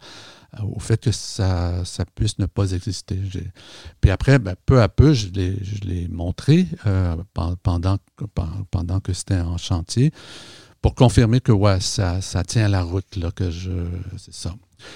[0.64, 3.20] au fait que ça, ça puisse ne pas exister.
[4.02, 7.16] Puis après, ben, peu à peu, je l'ai montré euh,
[7.64, 7.98] pendant,
[8.72, 10.12] pendant que c'était en chantier
[10.86, 13.72] pour confirmer que ouais, ça, ça tient la route, là, que je.
[14.18, 14.54] C'est ça.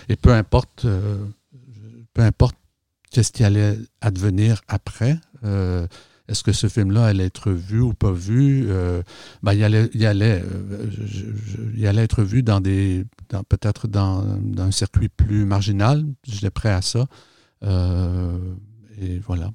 [0.08, 1.26] Et peu importe, euh,
[2.14, 2.56] peu importe
[3.10, 5.18] qu'est-ce qui allait advenir après.
[5.44, 5.88] Euh,
[6.30, 8.66] est-ce que ce film-là allait être vu ou pas vu?
[8.70, 9.02] Euh,
[9.44, 10.44] ben, il, allait, allait,
[11.76, 13.06] il allait être vu dans des,
[13.50, 14.24] peut-être dans,
[14.58, 16.06] un circuit plus marginal.
[16.24, 17.08] J'étais prêt à ça.
[17.64, 19.52] et voilà.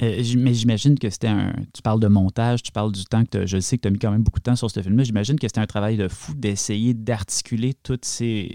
[0.00, 1.52] Euh, mais j'imagine que c'était un.
[1.74, 3.98] Tu parles de montage, tu parles du temps que je sais que tu as mis
[3.98, 5.04] quand même beaucoup de temps sur ce film-là.
[5.04, 8.54] J'imagine que c'était un travail de fou d'essayer d'articuler toutes ces,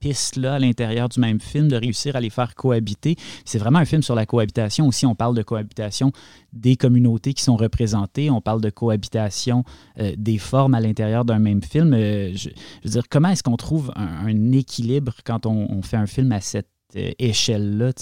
[0.00, 3.16] pistes-là à l'intérieur du même film, de réussir à les faire cohabiter.
[3.44, 5.06] C'est vraiment un film sur la cohabitation aussi.
[5.06, 6.12] On parle de cohabitation
[6.52, 8.30] des communautés qui sont représentées.
[8.30, 9.64] On parle de cohabitation
[9.98, 11.94] euh, des formes à l'intérieur d'un même film.
[11.94, 12.50] Euh, je,
[12.84, 16.40] veux dire, comment est-ce qu'on trouve un, équilibre quand on, on fait un film à
[16.40, 17.92] cette échelle-là?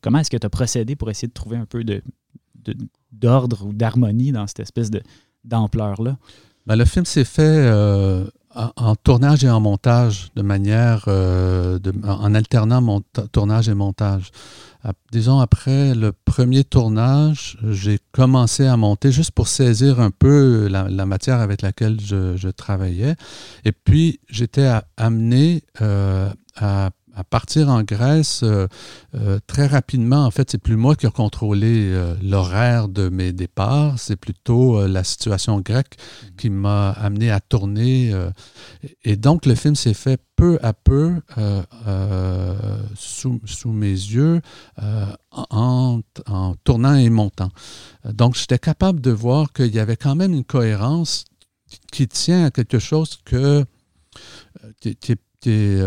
[0.00, 1.84] comment est-ce que tu as procédé pour essayer de trouver un peu
[3.12, 4.90] d'ordre ou d'harmonie dans cette espèce
[5.44, 6.16] d'ampleur-là?
[6.66, 12.34] Ben, le film s'est fait euh, en, tournage et en montage, de manière, euh, en
[12.34, 13.00] alternant
[13.32, 14.30] tournage et montage.
[15.10, 21.06] disons, après le premier tournage, j'ai commencé à monter juste pour saisir un peu la,
[21.06, 23.16] matière avec laquelle je, travaillais.
[23.64, 25.64] Et puis, j'étais amené
[26.54, 28.66] à à partir en Grèce, euh,
[29.14, 33.32] euh, très rapidement, en fait, c'est plus moi qui ai contrôlé euh, l'horaire de mes
[33.32, 35.96] départs, c'est plutôt la situation grecque
[36.38, 38.12] qui m'a amené à tourner.
[39.04, 41.20] et donc, le film s'est fait peu à peu
[42.94, 44.40] sous, sous, mes yeux
[45.30, 47.50] en, en, tournant et montant.
[48.04, 51.24] Donc, j'étais capable de voir qu'il y avait quand même une cohérence
[51.90, 53.64] qui tient à quelque chose que,
[54.80, 55.78] qui, qui, qui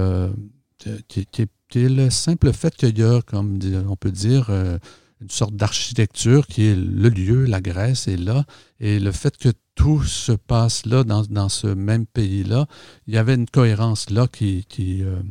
[1.08, 4.78] qui, est le simple fait qu'il y a, comme on peut dire, euh,
[5.22, 8.46] une sorte d'architecture qui est le lieu, la Grèce est là,
[8.80, 12.68] et le fait que tout se passe là, dans, ce même pays-là,
[13.08, 14.66] il y avait une cohérence là qui,
[15.04, 15.22] euh,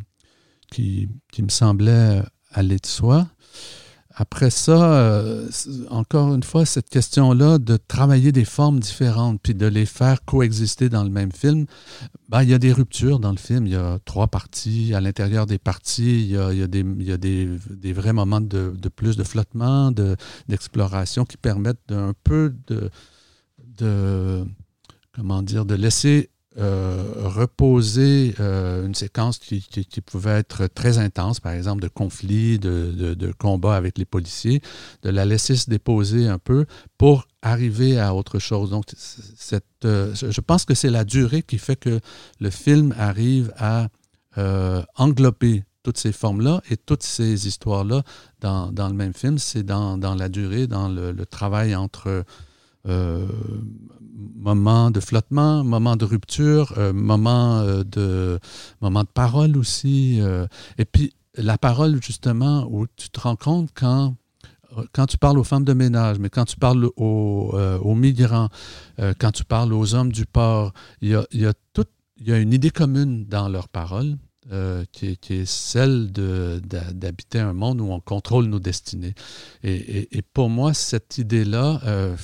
[0.79, 3.27] me semblait aller de soi.
[4.17, 5.49] Après ça, euh,
[5.91, 10.89] encore une fois, cette question-là de travailler des formes différentes puis de les faire coexister
[10.89, 11.67] dans le même film,
[12.29, 13.67] ben, il y a des ruptures dans le film.
[13.67, 14.95] Il y a trois parties.
[14.95, 18.41] À l'intérieur des parties, il y a, des, il y a des, des, vrais moments
[18.41, 19.91] de, plus de flottement,
[20.49, 22.91] d'exploration qui permettent d'un peu de,
[23.79, 24.45] de,
[25.13, 29.61] comment dire, de laisser reposer euh, une séquence qui,
[30.05, 34.63] pouvait être très intense, par exemple de conflit, de, de, de, combat avec les policiers,
[35.03, 38.71] de la laisser se déposer un peu pour arriver à autre chose.
[38.71, 38.85] Donc,
[39.85, 42.01] euh, je pense que c'est la durée qui fait que
[42.41, 43.89] le film arrive à
[44.97, 48.03] englober toutes ces formes-là et toutes ces histoires-là
[48.41, 49.39] dans, le même film.
[49.39, 52.25] C'est dans, la durée, dans le, travail entre
[52.87, 53.27] euh,
[54.45, 58.39] moment de flottement, moment de rupture, euh, moment, euh, de,
[58.83, 60.21] moment de parole aussi.
[60.79, 64.15] et puis la parole, justement, où tu te rends compte quand,
[64.93, 68.49] quand tu parles aux femmes de ménage, mais quand tu parles aux, migrants,
[69.19, 71.87] quand tu parles aux hommes du port, il y a, tout,
[72.19, 74.17] il y a une idée commune dans leurs paroles.
[74.53, 79.15] Euh, qui, est, celle d'habiter un monde où on contrôle nos destinées.
[79.63, 82.15] Et, pour moi, cette idée-là, euh,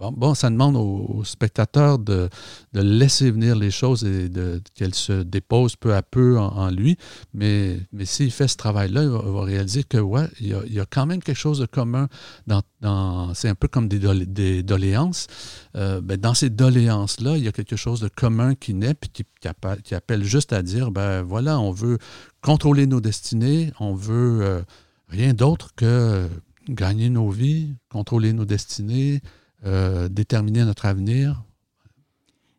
[0.00, 2.28] bon, ça demande aux, spectateurs de,
[2.72, 4.30] laisser venir les choses et
[4.74, 6.96] qu'elles se déposent peu à peu en, lui.
[7.34, 11.06] Mais, mais s'il fait ce travail-là, il, va, réaliser que, ouais, il y, a, quand
[11.06, 12.08] même quelque chose de commun.
[12.46, 12.62] Dans,
[13.34, 15.26] c'est un peu comme des, des doléances.
[15.76, 19.10] Euh, ben, dans ces doléances-là, il y a quelque chose de commun qui naît, puis
[19.10, 19.24] qui,
[19.84, 21.98] qui, appelle, juste à dire, ben voilà, on veut
[22.40, 24.62] contrôler nos destinées, on veut euh,
[25.08, 26.28] rien d'autre que
[26.68, 29.20] gagner nos vies, contrôler nos destinées,
[29.64, 31.42] euh, déterminer notre avenir,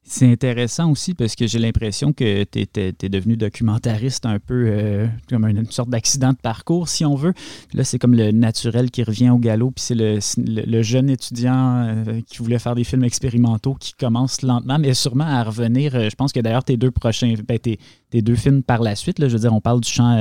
[0.03, 5.07] c'est intéressant aussi parce que j'ai l'impression que tu es, devenu documentariste un peu euh,
[5.29, 7.33] comme une, sorte d'accident de parcours, si on veut.
[7.73, 12.19] là, c'est comme le naturel qui revient au galop, puis c'est le, jeune étudiant euh,
[12.27, 15.93] qui voulait faire des films expérimentaux qui commence lentement, mais sûrement à revenir.
[15.93, 17.79] Je pense que d'ailleurs, tes deux prochains, ben, tes,
[18.21, 20.17] deux films par la suite, là, je veux dire, on parle du chant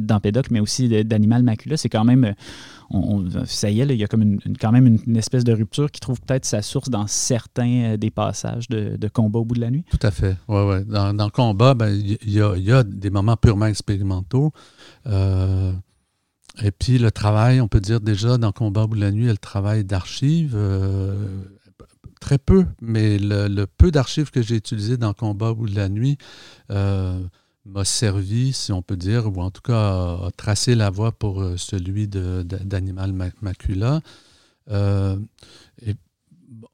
[0.00, 2.34] d'Empédoc, mais aussi d'Animal Macula, c'est quand même
[3.46, 6.20] ça y est, il y a comme quand même une, espèce de rupture qui trouve
[6.20, 9.84] peut-être sa source dans certains euh, des passages de, combat au bout de la nuit.
[9.90, 10.36] Tout à fait.
[10.48, 14.52] Dans, combat, ben, il, y a, des moments purement expérimentaux.
[15.06, 15.72] Euh,
[16.62, 19.26] et puis le travail, on peut dire déjà dans Combat au bout de la nuit,
[19.26, 20.54] le travail d'archives.
[20.54, 21.44] Euh,
[22.20, 26.18] très peu, mais le, peu d'archives que j'ai utilisées dans Combat ou de la nuit
[27.64, 31.44] m'a servi, si on peut dire, ou en tout cas a, tracé la voie pour
[31.56, 34.00] celui d'Animal Macula.
[34.68, 35.94] et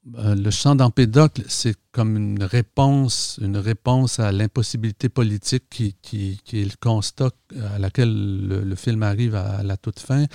[0.05, 6.63] ben, le chant d'Empédocle, c'est comme une réponse, une réponse à l'impossibilité politique qui, est
[6.63, 7.31] le constat
[7.73, 10.25] à laquelle le, film arrive à, la toute fin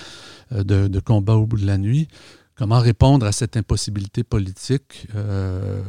[0.51, 2.07] euh, de, Combat au bout de la nuit.
[2.55, 5.07] Comment répondre à cette impossibilité politique?
[5.15, 5.81] Euh,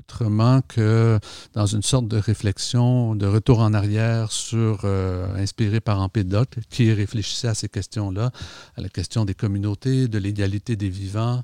[0.00, 1.18] autrement que
[1.52, 6.92] dans une sorte de réflexion, de retour en arrière sur, euh, inspiré par Empédocle, qui
[6.92, 8.30] réfléchissait à ces questions-là,
[8.76, 11.42] à la question des communautés, de l'égalité des vivants,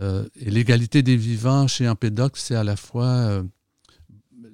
[0.00, 3.42] euh, et l'égalité des vivants chez Empédocle, c'est à la fois euh,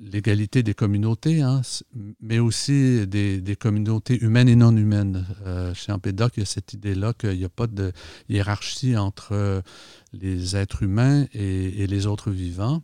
[0.00, 1.62] l'égalité des communautés, hein,
[2.20, 5.26] mais aussi des, communautés humaines et non humaines.
[5.44, 7.92] Euh, chez Empédocle, il y a cette idée-là qu'il n'y a pas de
[8.28, 9.62] hiérarchie entre
[10.12, 12.82] les êtres humains et, les autres vivants.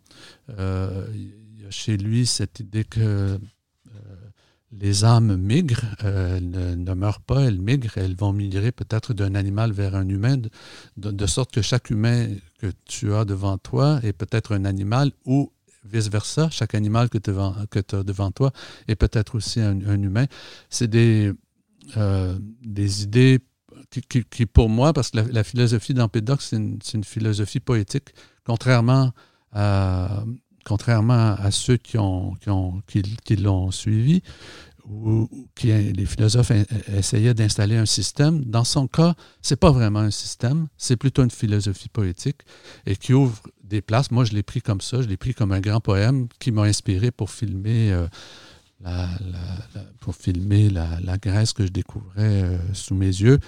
[0.49, 3.39] il y a chez lui cette idée que
[4.73, 9.73] les âmes migrent, euh, ne, meurent pas, elles migrent, elles vont migrer peut-être d'un animal
[9.73, 10.37] vers un humain,
[10.97, 15.53] de, sorte que chaque humain que tu as devant toi est peut-être un animal ou
[15.85, 18.53] vice-versa, chaque animal que tu as devant toi
[18.89, 20.27] est peut-être aussi un, humain.
[20.71, 21.33] C'est des,
[21.97, 23.41] euh, des idées
[24.09, 26.57] qui, pour moi, parce que la, philosophie d'Empédocle, c'est
[26.95, 28.11] une, philosophie poétique,
[28.45, 29.13] contrairement
[29.53, 30.25] à,
[30.65, 32.35] contrairement à ceux qui l'ont
[32.87, 34.23] qui, qui l'ont suivi,
[34.89, 36.53] ou qui les philosophes
[36.97, 38.45] essayaient d'installer un système.
[38.45, 42.43] Dans son cas, c'est pas vraiment un système, c'est plutôt une philosophie poétique
[42.87, 44.11] et qui ouvre des places.
[44.11, 46.63] Moi, je l'ai pris comme ça, je l'ai pris comme un grand poème qui m'a
[46.63, 47.93] inspiré pour filmer.
[47.93, 48.07] Euh,
[48.81, 49.09] la,
[50.01, 53.39] pour filmer la, Grèce que je découvrais euh, sous mes yeux.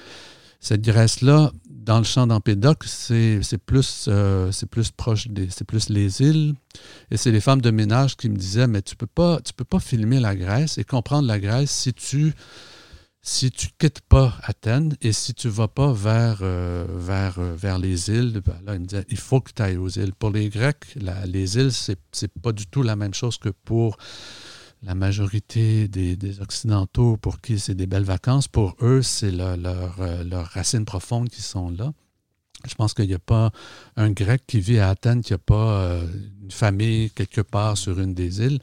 [0.65, 6.23] Cette Grèce-là, dans le champ d'Empédocle, c'est plus, euh, plus proche des, c'est plus les
[6.23, 6.55] îles.
[7.11, 9.67] Et c'est les femmes de ménage qui me disaient, mais tu peux pas, tu peux
[9.67, 12.33] pas filmer la Grèce et comprendre la Grèce si tu
[13.21, 17.79] si tu quittes pas Athènes et si tu vas pas vers, euh, vers, euh, vers
[17.79, 20.15] les îles, ben là, il me disait, il faut que tu ailles aux îles.
[20.15, 20.97] Pour les Grecs,
[21.27, 23.99] les îles, c'est pas du tout la même chose que pour
[24.85, 30.47] la majorité des, Occidentaux pour qui c'est des belles vacances, pour eux, c'est leurs leur,
[30.47, 31.93] racines profondes qui sont là.
[32.67, 33.51] Je pense qu'il n'y a pas
[33.97, 36.07] un Grec qui vit à Athènes qui n'a pas euh,
[36.43, 38.59] une famille quelque part sur une des îles.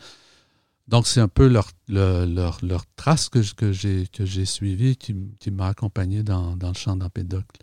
[0.88, 6.74] Donc, c'est un peu leur, leur, trace que, j'ai suivie qui, m'a accompagné dans, le
[6.74, 7.62] champ d'Empédocle.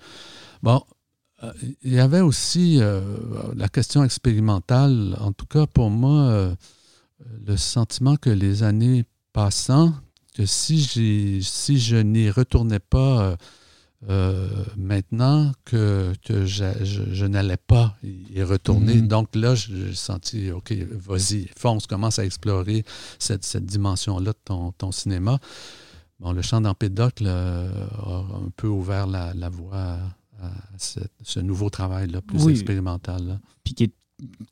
[0.63, 0.83] Bon,
[1.43, 3.03] euh, il y avait aussi euh,
[3.55, 5.17] la question expérimentale.
[5.21, 6.55] En tout cas, pour moi,
[7.47, 9.95] le sentiment que les années passant,
[10.35, 13.37] que si, si je n'y retournais pas euh,
[14.09, 18.97] euh, maintenant, que, je, n'allais pas y retourner.
[18.97, 19.09] Mm-hmm.
[19.09, 22.85] Donc là, j'ai senti, OK, vas-y, fonce, commence à explorer
[23.19, 25.41] cette, dimension-là de ton, cinéma.
[26.21, 27.69] Bon, le chant d'Empédocle euh,
[28.07, 29.99] a un peu ouvert la, voie
[30.41, 33.41] à, ce, nouveau travail-là, plus expérimental.
[33.65, 33.93] Puis qui est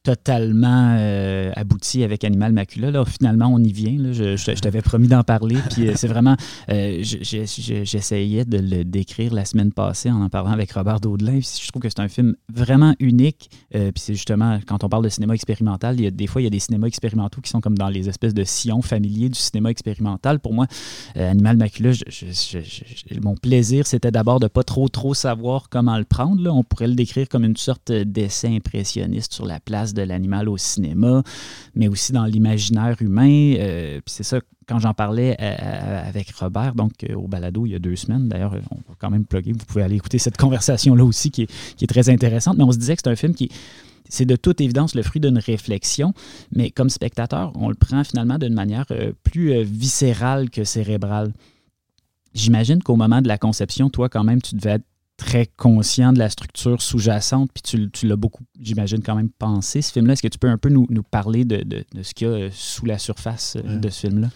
[0.02, 2.90] totalement euh, abouti avec Animal Macula.
[2.90, 4.12] Là, finalement, on y vient.
[4.12, 5.57] Je, t'avais promis d'en parler.
[5.70, 6.37] Puis euh, c'est vraiment.
[6.70, 11.40] Euh, j'essayais de le décrire la semaine passée en en parlant avec Robert Daudelin.
[11.40, 13.48] je trouve que c'est un film vraiment unique.
[13.70, 16.59] puis c'est justement, quand on parle de cinéma expérimental, des fois, il y a des
[16.59, 20.40] cinémas expérimentaux qui sont comme dans les espèces de sillons familiers du cinéma expérimental.
[20.40, 20.66] Pour moi,
[21.14, 21.92] Animal Macula,
[23.22, 26.50] mon plaisir, c'était d'abord de pas trop, trop savoir comment le prendre.
[26.52, 30.50] On pourrait le décrire comme une sorte d'essai impressionniste sur la la place de l'animal
[30.50, 31.22] au cinéma,
[31.74, 33.54] mais aussi dans l'imaginaire humain.
[33.58, 37.72] Euh, puis c'est ça, quand j'en parlais euh, euh, avec Robert, donc au balado il
[37.72, 40.36] y a deux semaines, d'ailleurs, on va quand même plugger, vous pouvez aller écouter cette
[40.36, 43.50] conversation-là aussi qui est, très intéressante, mais on se disait que c'est un film qui
[44.08, 46.12] c'est de toute évidence le fruit d'une réflexion,
[46.54, 48.86] mais comme spectateur, on le prend finalement d'une manière
[49.24, 51.32] plus viscérale que cérébrale.
[52.32, 54.84] J'imagine qu'au moment de la conception, toi, quand même, tu devais être
[55.16, 59.82] très conscient de la structure sous-jacente, puis tu, tu l'as beaucoup, j'imagine, quand même pensé,
[59.82, 60.12] ce film-là.
[60.12, 62.30] Est-ce que tu peux un peu nous, nous parler de, de, de, ce qu'il y
[62.30, 64.28] a euh, sous la surface euh, de ce film-là?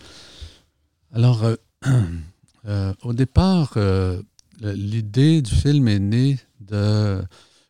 [1.12, 3.76] Alors, euh, au départ,
[4.60, 7.22] l'idée du film est née de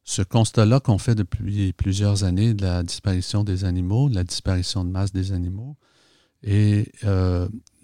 [0.05, 4.85] ce constat-là qu'on fait depuis plusieurs années de la disparition des animaux, de la disparition
[4.85, 5.77] de masse des animaux.
[6.43, 6.91] Et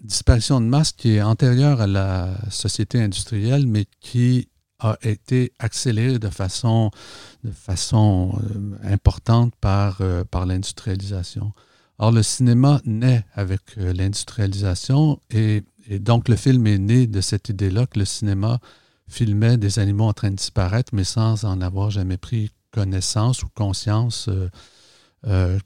[0.03, 4.49] disparition de masse qui est antérieure à la société industrielle, mais qui
[4.79, 6.91] a été accéléré de façon,
[7.43, 11.53] de façon euh, importante par, euh, par l'industrialisation.
[11.97, 17.21] Or, le cinéma naît avec euh, l'industrialisation et, et, donc le film est né de
[17.21, 18.59] cette idée-là que le cinéma
[19.07, 23.47] filmait des animaux en train de disparaître, mais sans en avoir jamais pris connaissance ou
[23.55, 24.29] conscience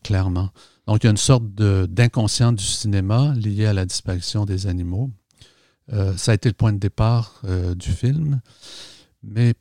[0.03, 0.49] clairement.
[0.88, 5.09] Donc, il y a une sorte d'inconscient du cinéma lié à la disparition des animaux.
[6.18, 7.41] ça a été le point de départ
[7.76, 8.41] du film.
[9.24, 9.54] Mais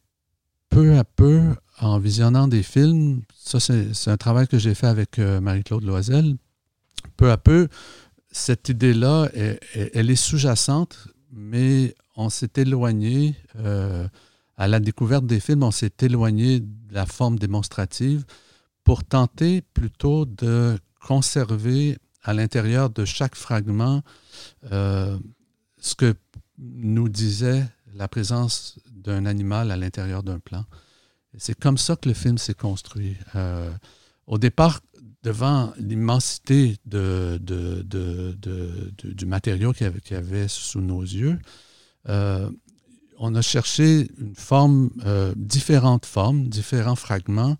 [0.68, 5.18] peu à peu, en visionnant des films, ça c'est un travail que j'ai fait avec
[5.18, 6.36] Marie-Claude Loisel,
[7.16, 7.68] peu à peu,
[8.30, 14.06] cette idée-là, elle, est sous-jacente, mais on s'est éloigné, euh,
[14.56, 18.24] à la découverte des films, on s'est éloigné de la forme démonstrative
[18.84, 24.02] pour tenter plutôt de conserver à l'intérieur de chaque fragment
[24.70, 25.18] euh,
[25.78, 26.14] ce que
[26.58, 30.64] nous disait la présence d'un animal à l'intérieur d'un plan.
[31.38, 33.16] C'est comme ça que le film s'est construit.
[33.36, 33.70] Euh,
[34.26, 34.80] au départ,
[35.22, 37.38] devant l'immensité de,
[39.04, 41.38] du matériau qu'il y, avait, sous nos yeux,
[42.08, 42.50] euh,
[43.18, 47.56] on a cherché une forme, euh, différentes formes, différents fragments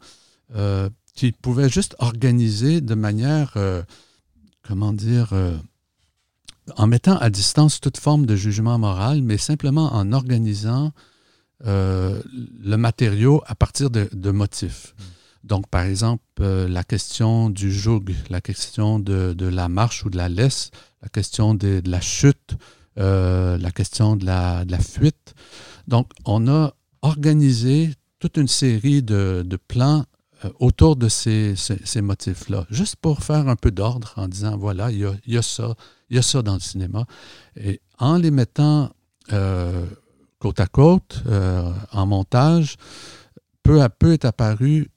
[0.55, 3.55] euh, qui pouvaient juste organiser de manière,
[4.63, 5.35] comment dire,
[6.77, 10.93] en mettant à distance toute forme de jugement moral, mais simplement en organisant
[11.65, 14.95] le matériau à partir de, motifs.
[14.99, 15.03] Mm.
[15.45, 20.17] Donc, par exemple, euh, la question du joug, la question de, la marche ou de
[20.17, 20.71] la laisse,
[21.03, 22.57] la question de, la chute,
[22.99, 25.35] euh, la question de la, fuite.
[25.89, 30.05] Donc, on a organisé toute une série de, plans
[30.45, 31.55] euh, autour de ces,
[31.97, 35.75] motifs-là, juste pour faire un peu d'ordre en disant, voilà, il y a, ça,
[36.11, 37.07] il y a ça dans le cinéma.
[37.57, 38.91] Et en les mettant
[40.39, 41.23] côte à côte,
[41.93, 42.77] en montage,
[43.63, 44.91] peu à peu est apparu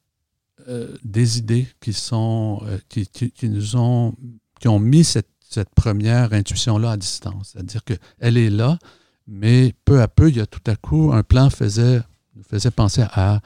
[0.70, 4.16] euh, des idées qui sont euh, qui, qui, nous ont
[4.62, 7.52] qui ont mis cette, cette première intuition-là à distance.
[7.52, 8.80] C'est-à-dire qu'elle est là,
[9.28, 12.02] mais peu à peu, il y a tout à coup, un plan faisait,
[12.36, 13.42] nous faisait penser à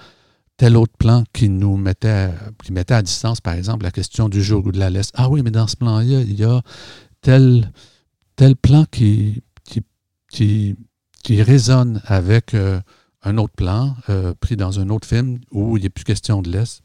[0.58, 2.30] tel autre plan qui nous mettait,
[2.64, 5.10] qui mettait à distance, par exemple, la question du jour ou de la laisse.
[5.16, 6.62] Ah oui, mais dans ce plan-là, il y a
[7.28, 7.74] tel,
[8.38, 9.82] tel plan qui, qui,
[10.32, 10.78] qui,
[11.24, 12.80] qui résonne avec euh,
[13.22, 13.98] un autre plan
[14.40, 16.82] pris dans un autre film où il a plus question de laisse.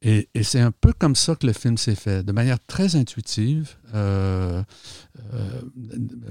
[0.00, 3.76] Et, c'est un peu comme ça que le film s'est fait, de manière très intuitive,
[3.94, 4.62] euh,
[5.34, 5.60] euh,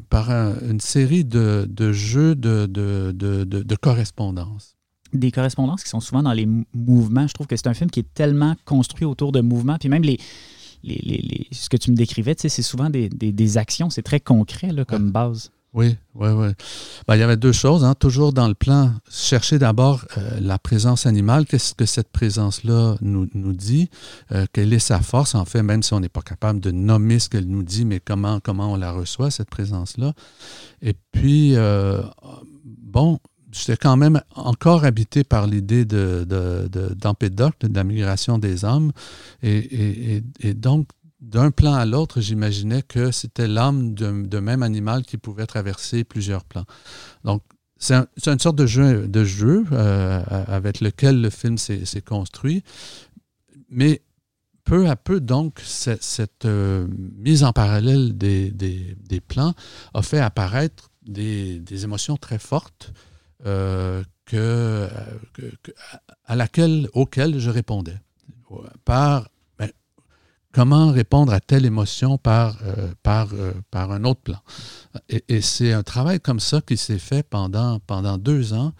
[0.09, 4.75] par une série de, jeux de, de, correspondance.
[5.13, 7.27] Des correspondances qui sont souvent dans les mouvements.
[7.27, 9.77] Je trouve que c'est un film qui est tellement construit autour de mouvements.
[9.77, 10.17] Puis même les,
[10.83, 14.85] les, ce que tu me décrivais, c'est souvent des, des, actions, c'est très concret là,
[14.85, 15.51] comme base.
[15.73, 16.47] Oui, oui, oui.
[17.07, 17.85] Ben, il y avait deux choses.
[17.85, 17.93] Hein.
[17.93, 21.45] Toujours dans le plan, chercher d'abord euh, la présence animale.
[21.45, 23.89] Qu'est-ce que cette présence-là nous, nous, dit?
[24.31, 27.19] Euh, quelle est sa force, en fait, même si on n'est pas capable de nommer
[27.19, 30.13] ce qu'elle nous dit, mais comment, comment on la reçoit, cette présence-là.
[30.81, 32.01] Et puis, euh,
[32.65, 33.19] bon,
[33.51, 38.91] j'étais quand même encore habité par l'idée de, de, de, de, la migration des hommes.
[39.41, 40.87] Et, et, et donc,
[41.21, 46.45] d'un plan à l'autre, j'imaginais que c'était l'âme d'un même animal qui pouvait traverser plusieurs
[46.45, 46.65] plans.
[47.23, 47.41] Donc,
[47.77, 47.95] c'est
[48.27, 52.63] une sorte de jeu, de jeu euh, avec lequel le film s'est construit.
[53.69, 54.01] Mais
[54.65, 56.87] peu à peu, donc, cette, euh,
[57.17, 59.53] mise en parallèle des, plans
[59.93, 62.93] a fait apparaître des, émotions très fortes
[63.45, 64.87] euh, que,
[66.25, 67.97] à laquelle, auxquelles je répondais
[68.85, 69.27] par
[70.51, 74.39] comment répondre à telle émotion par, euh, par, euh, par un autre plan.
[75.09, 78.73] Et, c'est un travail comme ça qui s'est fait pendant, pendant deux ans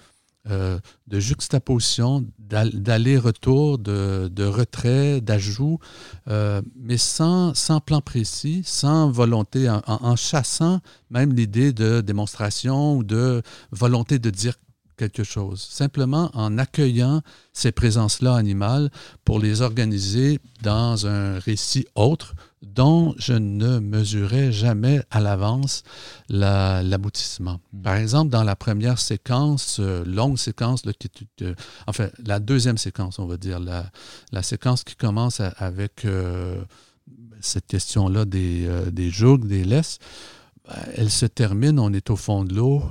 [0.50, 5.80] euh, de juxtaposition, d'aller-retour, de, retrait, d'ajout,
[6.28, 10.80] mais sans, sans plan précis, sans volonté, en chassant
[11.10, 13.42] même l'idée de démonstration ou de
[13.72, 14.56] volonté de dire
[15.00, 17.22] quelque chose, simplement en accueillant
[17.54, 18.92] ces présences-là animales
[19.24, 25.84] pour les organiser dans un récit autre dont je ne mesurais jamais à l'avance
[26.30, 27.60] l'aboutissement.
[27.74, 27.82] Hmm.
[27.82, 30.84] Par exemple, dans la première séquence, euh, longue séquence,
[31.88, 33.90] enfin la deuxième séquence, on va dire, la,
[34.32, 36.62] la séquence qui commence avec euh,
[37.40, 40.00] cette question-là des, euh, des jougs, des laisses,
[40.96, 42.84] elle se termine, on est au fond de l'eau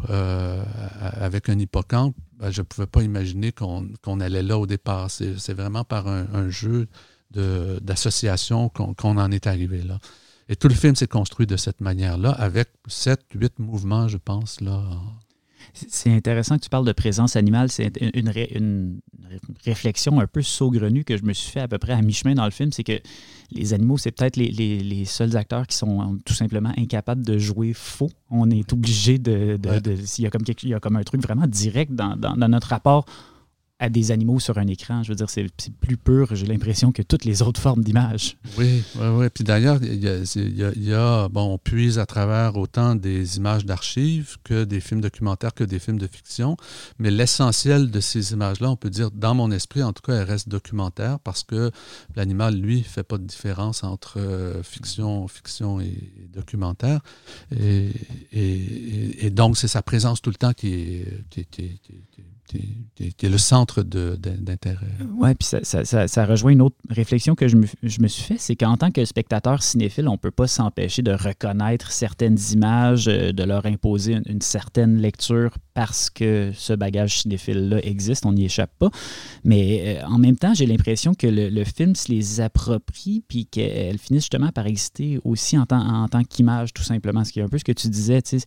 [1.21, 2.17] avec un hippocampe.
[2.39, 5.11] Ben, je ne pouvais pas imaginer qu'on allait là au départ.
[5.11, 6.89] C'est vraiment par un, jeu
[7.31, 9.99] d'association qu'on en est arrivé là.
[10.51, 14.63] Et tout le film s'est construit de cette manière-là, avec sept, huit mouvements, je pense,
[14.63, 14.83] là,
[15.75, 17.71] c'est intéressant que tu parles de présence animale.
[17.71, 19.01] C'est une, une,
[19.65, 22.45] réflexion un peu saugrenue que je me suis fait à peu près à mi-chemin dans
[22.45, 22.73] le film.
[22.73, 22.99] C'est que
[23.53, 27.73] les animaux, c'est peut-être les, les, seuls acteurs qui sont tout simplement incapables de jouer
[27.75, 28.11] faux.
[28.31, 29.57] On est obligé de.
[29.57, 32.49] de, il, y a comme il y a comme un truc vraiment direct dans, dans,
[32.49, 33.05] notre rapport
[33.81, 35.03] à des animaux sur un écran.
[35.03, 35.47] Je veux dire, c'est
[35.81, 38.37] plus pur, j'ai l'impression, que toutes les autres formes d'image.
[38.59, 39.27] Oui, oui, oui.
[39.33, 44.65] Puis d'ailleurs, il y, a, bon, on puise à travers autant des images d'archives que
[44.65, 46.57] des films documentaires, que des films de fiction.
[46.99, 50.29] Mais l'essentiel de ces images-là, on peut dire, dans mon esprit, en tout cas, elles
[50.29, 51.71] restent documentaires parce que
[52.17, 55.97] l'animal, lui, ne fait pas de différence entre euh, fiction, fiction et,
[56.33, 57.01] documentaire.
[57.53, 64.87] Et, donc, c'est sa présence tout le temps qui qui, est le centre d'intérêt.
[65.17, 68.23] Oui, puis ça, ça, ça, rejoint une autre réflexion que je me, je me suis
[68.23, 72.39] fait, c'est qu'en tant que spectateur cinéphile, on ne peut pas s'empêcher de reconnaître certaines
[72.53, 78.33] images, euh, de leur imposer une, certaine lecture parce que ce bagage cinéphile-là existe, on
[78.33, 78.91] n'y échappe pas.
[79.45, 83.99] Mais euh, en même temps, j'ai l'impression que le, film se les approprie, puis qu'elle
[83.99, 87.25] finit justement par exister aussi en tant, en tant qu'image, tout simplement.
[87.25, 88.39] Ce qui est un peu ce que tu disais, tu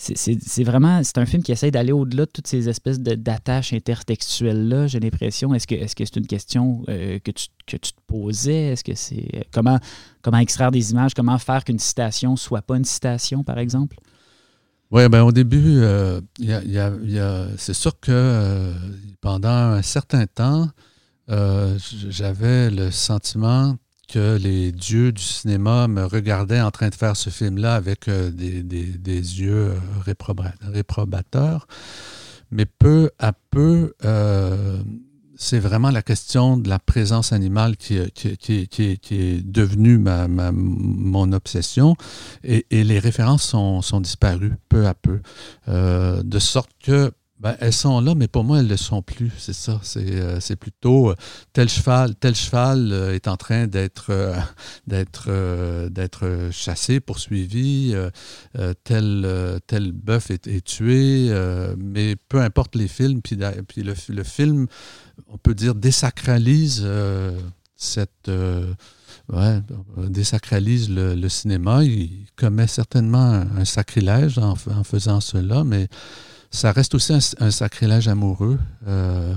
[0.00, 4.86] c'est vraiment, c'est un film qui essaie d'aller au-delà de toutes ces espèces d'attaches intertextuelles-là,
[4.86, 5.52] j'ai l'impression.
[5.52, 8.72] Est-ce que c'est -ce c'est une question euh, que, tu, que tu te posais?
[8.72, 9.78] Est-ce que c'est euh, comment,
[10.22, 13.96] comment extraire des images, comment faire qu'une citation soit pas une citation, par exemple?
[14.90, 16.20] Oui, ben au début, euh,
[17.58, 18.72] c'est sûr que
[19.20, 20.70] pendant un certain temps,
[22.08, 23.76] j'avais le sentiment
[24.12, 28.30] que les dieux du cinéma me regardaient en train de faire ce film-là avec euh,
[28.30, 29.78] des, yeux euh,
[30.72, 31.66] réprobateurs.
[32.50, 34.82] Mais peu à peu, euh,
[35.36, 38.68] c'est vraiment la question de la présence animale qui, qui,
[39.10, 41.94] est devenue ma, mon obsession
[42.42, 45.20] et, les références sont, sont, disparues peu à peu.
[45.68, 49.32] de sorte que ben, elles sont là, mais pour moi, elles ne le sont plus.
[49.38, 49.80] C'est ça.
[49.82, 51.14] C'est, euh, plutôt euh,
[51.54, 54.12] tel cheval, tel cheval euh, est en train d'être,
[54.86, 57.94] d'être, d'être chassé, poursuivi,
[58.84, 61.32] tel, tel bœuf est, tué,
[61.78, 64.66] mais peu importe les films, puis, le, film,
[65.28, 66.86] on peut dire, désacralise
[67.76, 68.30] cette.
[69.96, 71.84] Désacralise le, cinéma.
[71.84, 75.88] Il commet certainement un, sacrilège en, en faisant cela, mais
[76.50, 78.58] ça reste aussi un, sacrilège amoureux.
[78.86, 79.34] Euh,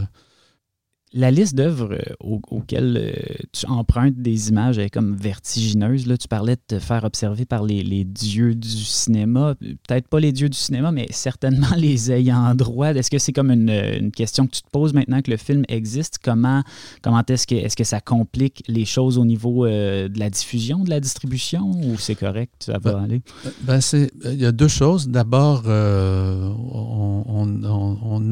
[1.13, 3.11] la liste d'œuvres euh, auxquelles euh,
[3.51, 6.07] tu empruntes des images est comme vertigineuse.
[6.07, 9.53] Là, tu parlais de te faire observer par les, dieux du cinéma.
[9.59, 12.93] Peut-être pas les dieux du cinéma, mais certainement les ayants droit.
[12.93, 16.17] Est-ce que c'est comme une, question que tu te poses maintenant que le film existe?
[16.23, 16.63] Comment,
[17.01, 20.89] comment est-ce que, est que ça complique les choses au niveau de la diffusion, de
[20.89, 23.21] la distribution, ou c'est correct, ça va ben, aller?
[23.61, 23.79] Ben
[24.25, 25.07] il y a deux choses.
[25.07, 27.03] D'abord, on,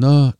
[0.02, 0.32] a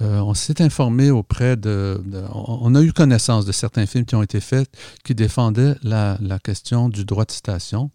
[0.00, 4.22] euh, on s'est informé auprès de, On a eu connaissance de certains films qui ont
[4.22, 4.68] été faits
[5.04, 7.90] qui défendaient la, question du droit de citation.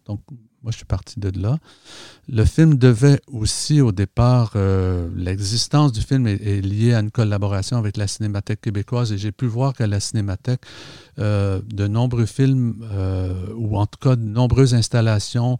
[0.62, 1.58] Moi, je suis parti de là.
[2.28, 7.78] Le film devait aussi, au départ, euh, l'existence du film est, liée à une collaboration
[7.78, 10.60] avec la Cinémathèque québécoise et j'ai pu voir qu'à la Cinémathèque,
[11.18, 15.58] euh, de nombreux films, euh, ou en tout cas de nombreuses installations,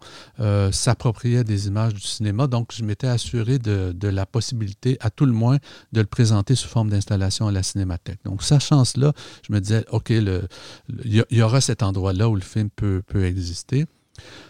[0.70, 2.46] s'appropriaient des images du cinéma.
[2.46, 5.56] Donc, je m'étais assuré de, la possibilité, à tout le moins,
[5.92, 8.20] de le présenter sous forme d'installation à la Cinémathèque.
[8.24, 9.12] Donc, sachant cela,
[9.46, 13.86] je me disais, OK, il y, aura cet endroit-là où le film peut exister.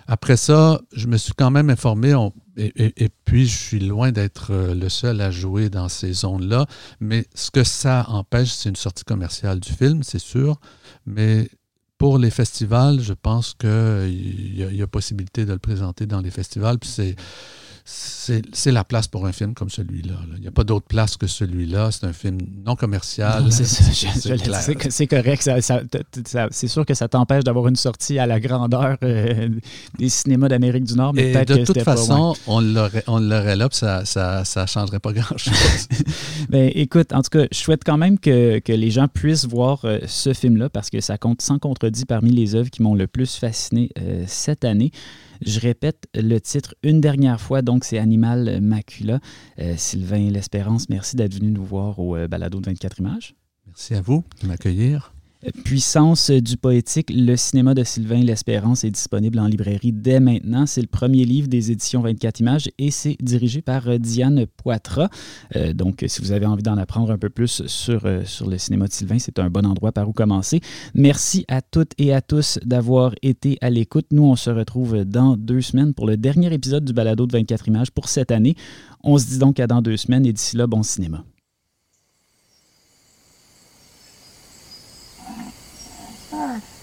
[0.06, 2.16] Après ça, je me suis quand même informé,
[2.56, 6.66] et, puis je suis loin d'être euh, le seul à jouer dans ces zones-là,
[6.98, 10.58] mais ce que ça empêche, c'est une sortie commerciale du film, c'est sûr,
[11.06, 11.48] mais
[11.96, 16.30] pour les festivals, je pense qu'il y, y, a possibilité de le présenter dans les
[16.30, 16.78] festivals,
[17.92, 20.14] c'est la place pour un film comme celui-là.
[20.36, 21.90] Il n'y a pas d'autre place que celui-là.
[21.90, 23.50] C'est un film non commercial.
[23.50, 25.50] C'est correct.
[26.50, 29.48] c'est sûr que ça t'empêche d'avoir une sortie à la grandeur euh,
[29.98, 31.14] des cinémas d'Amérique du Nord.
[31.14, 35.88] Mais de toute façon, on l'aurait là, puis ça ne changerait pas grand-chose.
[36.48, 39.98] ben, écoute, en tout cas, je souhaite quand même que, les gens puissent voir euh,
[40.06, 43.36] ce film-là parce que ça compte sans contredit parmi les œuvres qui m'ont le plus
[43.36, 44.92] fasciné euh, cette année.
[45.40, 49.20] Je répète le titre une dernière fois, donc c'est Animal Macula.
[49.58, 53.34] Euh, Sylvain L'Espérance, merci d'être venu nous voir au euh, balado de 24 images.
[53.66, 55.12] Merci à vous de m'accueillir.
[55.64, 60.66] Puissance du poétique, le cinéma de Sylvain L'Espérance est disponible en librairie dès maintenant.
[60.66, 65.08] C'est le premier livre des éditions 24 images et c'est dirigé par euh, Diane Poitras.
[65.56, 68.58] Euh, donc, si vous avez envie d'en apprendre un peu plus sur, euh, sur le
[68.58, 70.60] cinéma de Sylvain, c'est un bon endroit par où commencer.
[70.92, 74.08] Merci à toutes et à tous d'avoir été à l'écoute.
[74.10, 77.66] Nous, on se retrouve dans deux semaines pour le dernier épisode du balado de 24
[77.66, 78.56] images pour cette année.
[79.02, 81.24] On se dit donc à dans deux semaines et d'ici là, bon cinéma.
[86.42, 86.79] Ah.